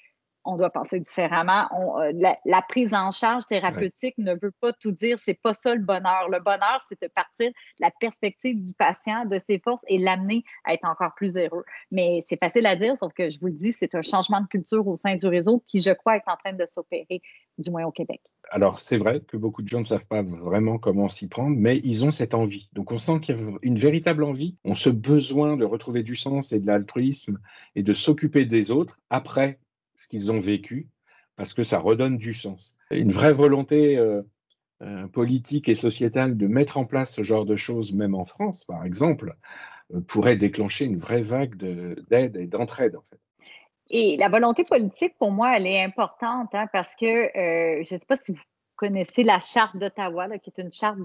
on 0.44 0.56
doit 0.56 0.70
penser 0.70 1.00
différemment. 1.00 1.66
Euh, 2.00 2.12
la, 2.44 2.62
prise 2.62 2.94
en 2.94 3.10
charge 3.10 3.46
thérapeutique 3.46 4.16
ne 4.18 4.34
veut 4.34 4.52
pas 4.60 4.72
tout 4.72 4.92
dire. 4.92 5.18
C'est 5.18 5.38
pas 5.40 5.54
ça 5.54 5.74
le 5.74 5.80
bonheur. 5.80 6.28
Le 6.28 6.40
bonheur, 6.40 6.80
c'est 6.88 7.00
de 7.00 7.08
partir 7.08 7.48
de 7.48 7.54
la 7.80 7.90
perspective 7.90 8.62
du 8.62 8.72
patient, 8.74 9.24
de 9.24 9.38
ses 9.38 9.58
forces 9.58 9.84
et 9.88 9.98
l'amener 9.98 10.44
à 10.64 10.74
être 10.74 10.84
encore 10.84 11.14
plus 11.14 11.36
heureux. 11.36 11.64
Mais 11.90 12.20
c'est 12.26 12.38
facile 12.38 12.66
à 12.66 12.76
dire, 12.76 12.96
sauf 12.96 13.12
que 13.12 13.30
je 13.30 13.38
vous 13.40 13.46
le 13.46 13.52
dis, 13.52 13.72
c'est 13.72 13.94
un 13.94 14.02
changement 14.02 14.40
de 14.40 14.46
culture 14.46 14.86
au 14.86 14.96
sein 14.96 15.14
du 15.14 15.26
réseau 15.26 15.62
qui, 15.66 15.80
je 15.80 15.92
crois, 15.92 16.16
est 16.16 16.22
en 16.26 16.36
train 16.36 16.52
de 16.52 16.66
s'opérer, 16.66 17.22
du 17.58 17.70
moins 17.70 17.84
au 17.84 17.92
Québec. 17.92 18.20
Alors, 18.50 18.78
c'est 18.78 18.98
vrai 18.98 19.20
que 19.20 19.36
beaucoup 19.36 19.62
de 19.62 19.68
gens 19.68 19.80
ne 19.80 19.84
savent 19.84 20.04
pas 20.04 20.22
vraiment 20.22 20.78
comment 20.78 21.08
s'y 21.08 21.28
prendre, 21.28 21.56
mais 21.56 21.80
ils 21.82 22.04
ont 22.04 22.10
cette 22.10 22.34
envie. 22.34 22.68
Donc, 22.74 22.92
on 22.92 22.98
sent 22.98 23.20
qu'il 23.20 23.36
y 23.36 23.38
a 23.38 23.42
une 23.62 23.78
véritable 23.78 24.22
envie, 24.22 24.56
on 24.64 24.74
ce 24.74 24.90
besoin 24.90 25.56
de 25.56 25.64
retrouver 25.64 26.02
du 26.02 26.14
sens 26.14 26.52
et 26.52 26.60
de 26.60 26.66
l'altruisme 26.66 27.40
et 27.74 27.82
de 27.82 27.94
s'occuper 27.94 28.44
des 28.44 28.70
autres 28.70 28.98
après 29.08 29.58
ce 30.04 30.08
qu'ils 30.08 30.30
ont 30.30 30.40
vécu, 30.40 30.88
parce 31.36 31.54
que 31.54 31.62
ça 31.62 31.78
redonne 31.78 32.18
du 32.18 32.34
sens. 32.34 32.76
Une 32.90 33.10
vraie 33.10 33.32
volonté 33.32 33.96
euh, 33.96 34.22
euh, 34.82 35.06
politique 35.08 35.68
et 35.68 35.74
sociétale 35.74 36.36
de 36.36 36.46
mettre 36.46 36.76
en 36.76 36.84
place 36.84 37.14
ce 37.14 37.22
genre 37.22 37.46
de 37.46 37.56
choses, 37.56 37.94
même 37.94 38.14
en 38.14 38.26
France, 38.26 38.66
par 38.66 38.84
exemple, 38.84 39.34
euh, 39.94 40.00
pourrait 40.02 40.36
déclencher 40.36 40.84
une 40.84 40.98
vraie 40.98 41.22
vague 41.22 41.56
d'aide 41.56 42.36
et 42.36 42.46
d'entraide, 42.46 42.96
en 42.96 43.02
fait. 43.10 43.18
Et 43.90 44.16
la 44.18 44.28
volonté 44.28 44.64
politique, 44.64 45.14
pour 45.18 45.30
moi, 45.30 45.56
elle 45.56 45.66
est 45.66 45.82
importante 45.82 46.54
hein, 46.54 46.66
parce 46.72 46.94
que 46.96 47.06
je 47.34 47.80
ne 47.80 47.98
sais 47.98 48.06
pas 48.06 48.16
si 48.16 48.32
vous 48.32 48.40
connaissez 48.76 49.22
la 49.22 49.40
charte 49.40 49.76
d'Ottawa, 49.76 50.38
qui 50.38 50.50
est 50.50 50.62
une 50.62 50.72
charte 50.72 51.00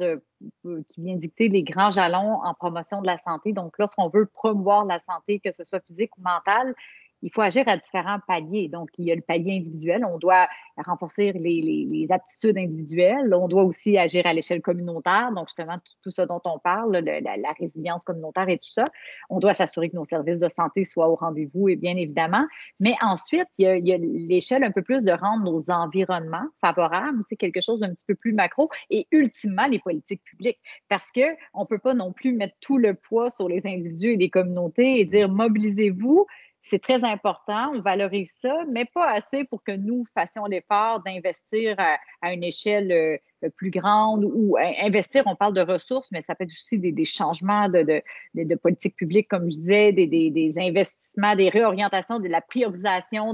qui 0.88 1.01
vient 1.01 1.17
dicter 1.17 1.49
les 1.49 1.63
grands 1.63 1.89
jalons 1.89 2.41
en 2.41 2.53
promotion 2.53 3.01
de 3.01 3.07
la 3.07 3.17
santé. 3.17 3.51
Donc, 3.51 3.77
lorsqu'on 3.77 4.07
veut 4.07 4.25
promouvoir 4.25 4.85
la 4.85 4.97
santé, 4.97 5.39
que 5.39 5.51
ce 5.51 5.65
soit 5.65 5.81
physique 5.85 6.17
ou 6.17 6.21
mentale, 6.21 6.73
il 7.21 7.32
faut 7.34 7.41
agir 7.41 7.63
à 7.67 7.77
différents 7.77 8.19
paliers. 8.27 8.67
Donc, 8.69 8.89
il 8.97 9.05
y 9.05 9.12
a 9.12 9.15
le 9.15 9.21
palier 9.21 9.58
individuel. 9.58 10.05
On 10.05 10.17
doit 10.17 10.47
renforcer 10.77 11.34
les, 11.34 12.08
aptitudes 12.10 12.58
individuelles. 12.58 13.34
On 13.34 13.47
doit 13.47 13.63
aussi 13.63 13.97
agir 13.97 14.25
à 14.25 14.34
l'échelle 14.34 14.62
communautaire. 14.62 15.32
Donc, 15.36 15.49
justement, 15.49 15.77
tout, 16.01 16.12
ce 16.12 16.21
dont 16.21 16.41
on 16.45 16.60
parle, 16.60 16.97
la, 16.97 17.53
résilience 17.60 18.03
communautaire 18.03 18.47
et 18.49 18.58
tout 18.58 18.71
ça. 18.73 18.86
On 19.29 19.39
doit 19.39 19.53
s'assurer 19.53 19.89
que 19.89 19.95
nos 19.95 20.05
services 20.05 20.39
de 20.39 20.47
santé 20.47 20.84
soient 20.84 21.10
au 21.10 21.15
rendez-vous, 21.15 21.69
et 21.69 21.75
bien 21.75 21.97
évidemment. 21.97 22.45
Mais 22.79 22.95
ensuite, 23.01 23.47
il 23.58 23.65
y 23.86 23.93
a, 23.93 23.97
l'échelle 23.97 24.63
un 24.63 24.71
peu 24.71 24.82
plus 24.82 25.03
de 25.03 25.12
rendre 25.12 25.43
nos 25.43 25.69
environnements 25.69 26.47
favorables. 26.62 27.21
C'est 27.27 27.36
quelque 27.36 27.62
chose 27.62 27.79
d'un 27.79 27.93
petit 27.93 28.05
peu 28.05 28.15
plus 28.15 28.34
macro. 28.34 28.69
Et 28.89 29.08
ultimement, 29.12 29.67
les 29.67 29.79
politiques 29.79 30.23
publiques. 30.23 30.60
Parce 30.88 31.12
qu'on 31.12 31.62
ne 31.62 31.65
peut 31.65 31.79
pas 31.79 31.93
non 31.93 32.13
plus 32.13 32.34
mettre 32.34 32.55
tout 32.62 32.77
le 32.77 32.93
poids 32.93 33.29
sur 33.29 33.49
les 33.49 33.67
individus 33.67 34.13
et 34.13 34.17
les 34.17 34.29
communautés 34.29 34.99
et 34.99 35.05
dire 35.05 35.29
mobilisez-vous 35.29 36.25
c'est 36.61 36.81
très 36.81 37.03
important, 37.03 37.71
on 37.73 37.81
valorise 37.81 38.33
ça, 38.39 38.63
mais 38.69 38.85
pas 38.85 39.09
assez 39.11 39.43
pour 39.45 39.63
que 39.63 39.71
nous 39.71 40.03
fassions 40.13 40.45
l'effort 40.45 41.01
d'investir 41.01 41.75
à, 42.21 42.33
une 42.33 42.43
échelle 42.43 42.91
euh, 42.91 43.17
plus 43.56 43.71
grande 43.71 44.25
ou 44.25 44.58
investir, 44.58 45.23
on 45.25 45.36
parle 45.36 45.54
de 45.54 45.62
ressources, 45.62 46.10
mais 46.12 46.21
ça 46.21 46.36
peut 46.36 46.43
être 46.43 46.52
aussi 46.52 46.78
des, 46.78 47.06
changements 47.06 47.69
de, 47.69 47.84
de, 47.84 48.02
de, 48.36 48.56
politique 48.56 48.95
publique, 48.95 49.28
comme 49.28 49.43
je 49.43 49.56
disais, 49.56 49.91
des, 49.93 50.08
des, 50.08 50.54
investissements, 50.60 51.36
des 51.36 51.49
réorientations, 51.49 52.19
de 52.19 52.28
la 52.28 52.41
priorisation 52.41 53.34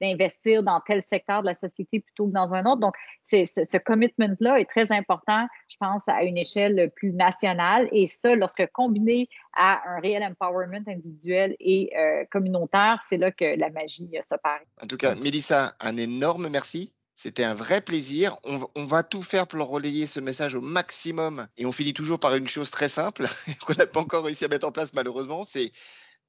d'investir 0.00 0.62
dans 0.62 0.80
tel 0.80 1.02
secteur 1.02 1.42
de 1.42 1.46
la 1.46 1.54
société 1.54 2.00
plutôt 2.00 2.26
que 2.26 2.32
dans 2.32 2.52
un 2.52 2.64
autre. 2.66 2.80
Donc, 2.80 2.94
ce, 3.22 3.78
commitment-là 3.78 4.60
est 4.60 4.68
très 4.68 4.90
important, 4.92 5.46
je 5.68 5.76
pense, 5.78 6.08
à 6.08 6.22
une 6.22 6.38
échelle 6.38 6.90
plus 6.96 7.12
nationale. 7.12 7.88
Et 7.92 8.06
ça, 8.06 8.34
lorsque 8.34 8.66
combiné 8.72 9.28
à 9.56 9.80
un 9.88 10.00
réel 10.00 10.22
empowerment 10.22 10.84
individuel 10.88 11.54
et 11.60 11.92
euh, 11.96 12.24
communautaire, 12.30 13.02
c'est 13.08 13.16
là 13.16 13.30
que 13.30 13.56
la 13.56 13.70
magie 13.70 14.10
s'opère. 14.22 14.60
En 14.82 14.86
tout 14.86 14.96
cas, 14.96 15.14
Mélissa, 15.14 15.74
un 15.80 15.96
énorme 15.96 16.48
merci. 16.48 16.92
C'était 17.14 17.44
un 17.44 17.54
vrai 17.54 17.80
plaisir. 17.80 18.36
On, 18.44 18.84
va 18.86 19.02
tout 19.02 19.22
faire 19.22 19.46
pour 19.46 19.66
relayer 19.68 20.06
ce 20.06 20.18
message 20.18 20.54
au 20.54 20.60
maximum. 20.60 21.46
Et 21.56 21.64
on 21.64 21.72
finit 21.72 21.94
toujours 21.94 22.18
par 22.18 22.34
une 22.34 22.48
chose 22.48 22.70
très 22.70 22.88
simple 22.88 23.26
qu'on 23.66 23.74
n'a 23.74 23.86
pas 23.86 24.00
encore 24.00 24.24
réussi 24.24 24.44
à 24.44 24.48
mettre 24.48 24.66
en 24.66 24.72
place 24.72 24.92
malheureusement. 24.94 25.44
C'est 25.46 25.72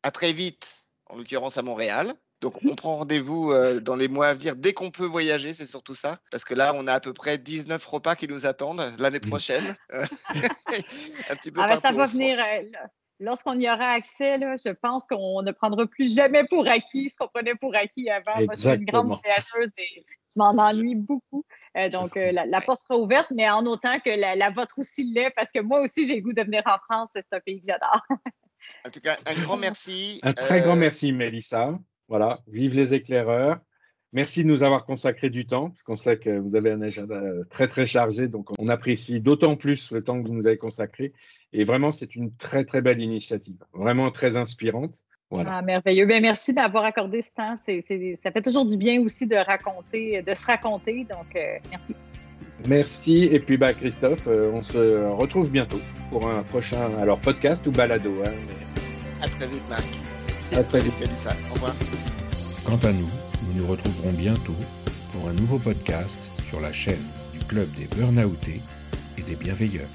à 0.03 0.11
très 0.11 0.31
vite, 0.31 0.85
en 1.07 1.17
l'occurrence 1.17 1.57
à 1.57 1.63
Montréal. 1.63 2.13
Donc, 2.41 2.59
on 2.63 2.75
prend 2.75 2.97
rendez-vous 2.97 3.51
euh, 3.51 3.79
dans 3.79 3.95
les 3.95 4.07
mois 4.07 4.27
à 4.27 4.33
venir 4.35 4.55
dès 4.55 4.73
qu'on 4.73 4.91
peut 4.91 5.05
voyager, 5.05 5.53
c'est 5.53 5.65
surtout 5.65 5.95
ça. 5.95 6.19
Parce 6.29 6.43
que 6.43 6.53
là, 6.53 6.73
on 6.75 6.85
a 6.85 6.93
à 6.93 6.99
peu 6.99 7.13
près 7.13 7.39
19 7.39 7.83
repas 7.87 8.15
qui 8.15 8.27
nous 8.27 8.45
attendent 8.45 8.83
l'année 8.99 9.17
mmh. 9.23 9.29
prochaine. 9.29 9.75
un 9.89 11.35
petit 11.35 11.49
peu 11.51 11.61
ah 11.61 11.67
ben, 11.67 11.79
ça 11.79 11.91
va 11.91 12.05
venir. 12.05 12.37
Euh, 12.37 12.61
lorsqu'on 13.19 13.57
y 13.59 13.67
aura 13.67 13.91
accès, 13.91 14.37
là, 14.37 14.55
je 14.63 14.69
pense 14.69 15.07
qu'on 15.07 15.41
ne 15.41 15.51
prendra 15.51 15.87
plus 15.87 16.13
jamais 16.13 16.43
pour 16.43 16.67
acquis 16.67 17.09
ce 17.09 17.17
qu'on 17.17 17.29
prenait 17.29 17.55
pour 17.55 17.73
acquis 17.75 18.09
avant. 18.09 18.43
Moi, 18.43 18.53
je 18.55 18.61
suis 18.61 18.69
une 18.69 18.85
grande 18.85 19.07
voyageuse 19.07 19.71
et 19.77 20.05
je 20.35 20.41
m'en 20.41 20.49
ennuie 20.57 20.95
beaucoup. 20.95 21.45
Euh, 21.77 21.89
donc, 21.89 22.15
la, 22.15 22.61
porte 22.61 22.81
sera 22.81 22.99
ouverte, 22.99 23.31
mais 23.35 23.49
en 23.49 23.65
autant 23.65 23.99
que 23.99 24.09
la, 24.09 24.35
la 24.35 24.49
vôtre 24.49 24.75
aussi 24.77 25.03
l'est, 25.13 25.31
parce 25.35 25.51
que 25.51 25.59
moi 25.59 25.81
aussi, 25.81 26.07
j'ai 26.07 26.15
le 26.15 26.21
goût 26.21 26.33
de 26.33 26.41
venir 26.41 26.63
en 26.65 26.77
France. 26.89 27.09
C'est 27.15 27.25
un 27.31 27.39
pays 27.39 27.61
que 27.61 27.67
j'adore. 27.67 28.01
En 28.85 28.89
tout 28.89 28.99
cas, 28.99 29.17
un 29.25 29.35
grand 29.35 29.57
merci. 29.57 30.19
Un 30.23 30.33
très 30.33 30.61
grand 30.61 30.75
merci, 30.75 31.11
Mélissa. 31.11 31.71
Voilà, 32.07 32.39
vive 32.47 32.73
les 32.73 32.93
éclaireurs. 32.93 33.59
Merci 34.13 34.43
de 34.43 34.47
nous 34.47 34.63
avoir 34.63 34.85
consacré 34.85 35.29
du 35.29 35.45
temps, 35.45 35.69
parce 35.69 35.83
qu'on 35.83 35.97
sait 35.97 36.17
que 36.17 36.29
vous 36.29 36.55
avez 36.55 36.71
un 36.71 36.81
agenda 36.81 37.19
très, 37.49 37.67
très 37.67 37.85
chargé. 37.85 38.27
Donc, 38.27 38.49
on 38.59 38.67
apprécie 38.67 39.19
d'autant 39.19 39.57
plus 39.57 39.91
le 39.91 40.03
temps 40.03 40.21
que 40.21 40.27
vous 40.27 40.33
nous 40.33 40.47
avez 40.47 40.57
consacré. 40.57 41.13
Et 41.51 41.63
vraiment, 41.65 41.91
c'est 41.91 42.15
une 42.15 42.33
très, 42.35 42.63
très 42.63 42.81
belle 42.81 43.01
initiative, 43.01 43.57
vraiment 43.73 44.11
très 44.11 44.37
inspirante. 44.37 45.03
Voilà. 45.31 45.57
Ah, 45.57 45.61
merveilleux. 45.61 46.05
Bien, 46.05 46.19
merci 46.19 46.53
d'avoir 46.53 46.85
accordé 46.85 47.21
ce 47.21 47.29
temps. 47.35 47.55
ça 47.57 48.31
fait 48.31 48.41
toujours 48.41 48.65
du 48.65 48.77
bien 48.77 49.01
aussi 49.01 49.25
de 49.25 49.35
raconter, 49.35 50.21
de 50.21 50.33
se 50.33 50.45
raconter. 50.45 51.05
Donc, 51.09 51.35
euh, 51.35 51.57
merci. 51.69 51.95
Merci. 52.67 53.23
Et 53.31 53.39
puis, 53.39 53.57
bah, 53.57 53.73
Christophe, 53.73 54.27
euh, 54.27 54.51
on 54.53 54.61
se 54.61 55.07
retrouve 55.11 55.51
bientôt 55.51 55.79
pour 56.09 56.27
un 56.27 56.43
prochain 56.43 56.95
alors 56.99 57.19
podcast 57.19 57.65
ou 57.67 57.71
balado. 57.71 58.11
Hein, 58.25 58.31
À 59.21 59.27
très 59.27 59.47
vite, 59.47 59.67
Marc. 59.69 59.85
À 60.53 60.63
très 60.63 60.81
vite. 60.81 60.93
Au 61.51 61.53
revoir. 61.53 61.75
Quant 62.65 62.88
à 62.88 62.91
nous, 62.91 63.09
nous 63.47 63.61
nous 63.61 63.67
retrouverons 63.67 64.11
bientôt 64.13 64.55
pour 65.11 65.27
un 65.29 65.33
nouveau 65.33 65.57
podcast 65.57 66.29
sur 66.43 66.59
la 66.59 66.71
chaîne 66.71 67.05
du 67.33 67.39
Club 67.45 67.67
des 67.71 67.88
Burnoutés 67.88 68.61
et 69.17 69.21
des 69.21 69.35
Bienveilleurs. 69.35 69.89